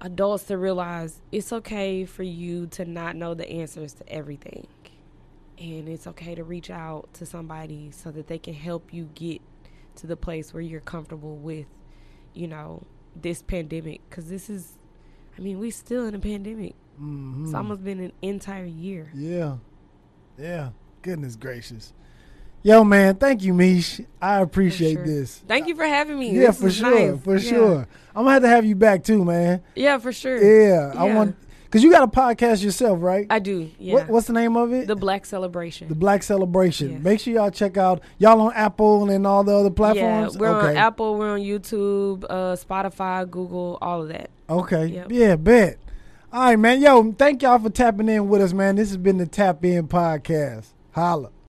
[0.00, 4.68] adults, to realize it's okay for you to not know the answers to everything,
[5.58, 9.40] and it's okay to reach out to somebody so that they can help you get
[9.96, 11.66] to the place where you're comfortable with,
[12.34, 12.84] you know,
[13.20, 14.74] this pandemic because this is
[15.36, 19.56] i mean we still in a pandemic hmm it's almost been an entire year Yeah.
[20.38, 20.70] Yeah.
[21.02, 21.92] Goodness gracious.
[22.62, 24.02] Yo, man, thank you, Mish.
[24.20, 25.06] I appreciate sure.
[25.06, 25.38] this.
[25.48, 27.12] thank you for having me Yeah, This for sure.
[27.12, 27.22] nice.
[27.24, 27.50] For Yeah.
[27.50, 27.88] sure.
[28.14, 29.62] I'm gonna have to have you back too, man.
[29.74, 30.92] yeah for sure Yeah.
[30.94, 33.26] I want because you got a podcast yourself, right?
[33.30, 34.86] i do yeah What, what's the name of it?
[34.88, 36.90] the black celebration The Black Celebration.
[36.92, 37.02] Yes.
[37.02, 40.34] Make sure y'all check out y'all on Apple and all the other platforms.
[40.34, 40.70] yeah we're okay.
[40.70, 44.86] on apple we're on youtube uh spotify google all of that Okay.
[44.86, 45.06] Yep.
[45.12, 45.78] Yeah, bet.
[46.32, 46.80] All right, man.
[46.80, 48.76] Yo, thank y'all for tapping in with us, man.
[48.76, 50.66] This has been the Tap In Podcast.
[50.92, 51.30] Holla.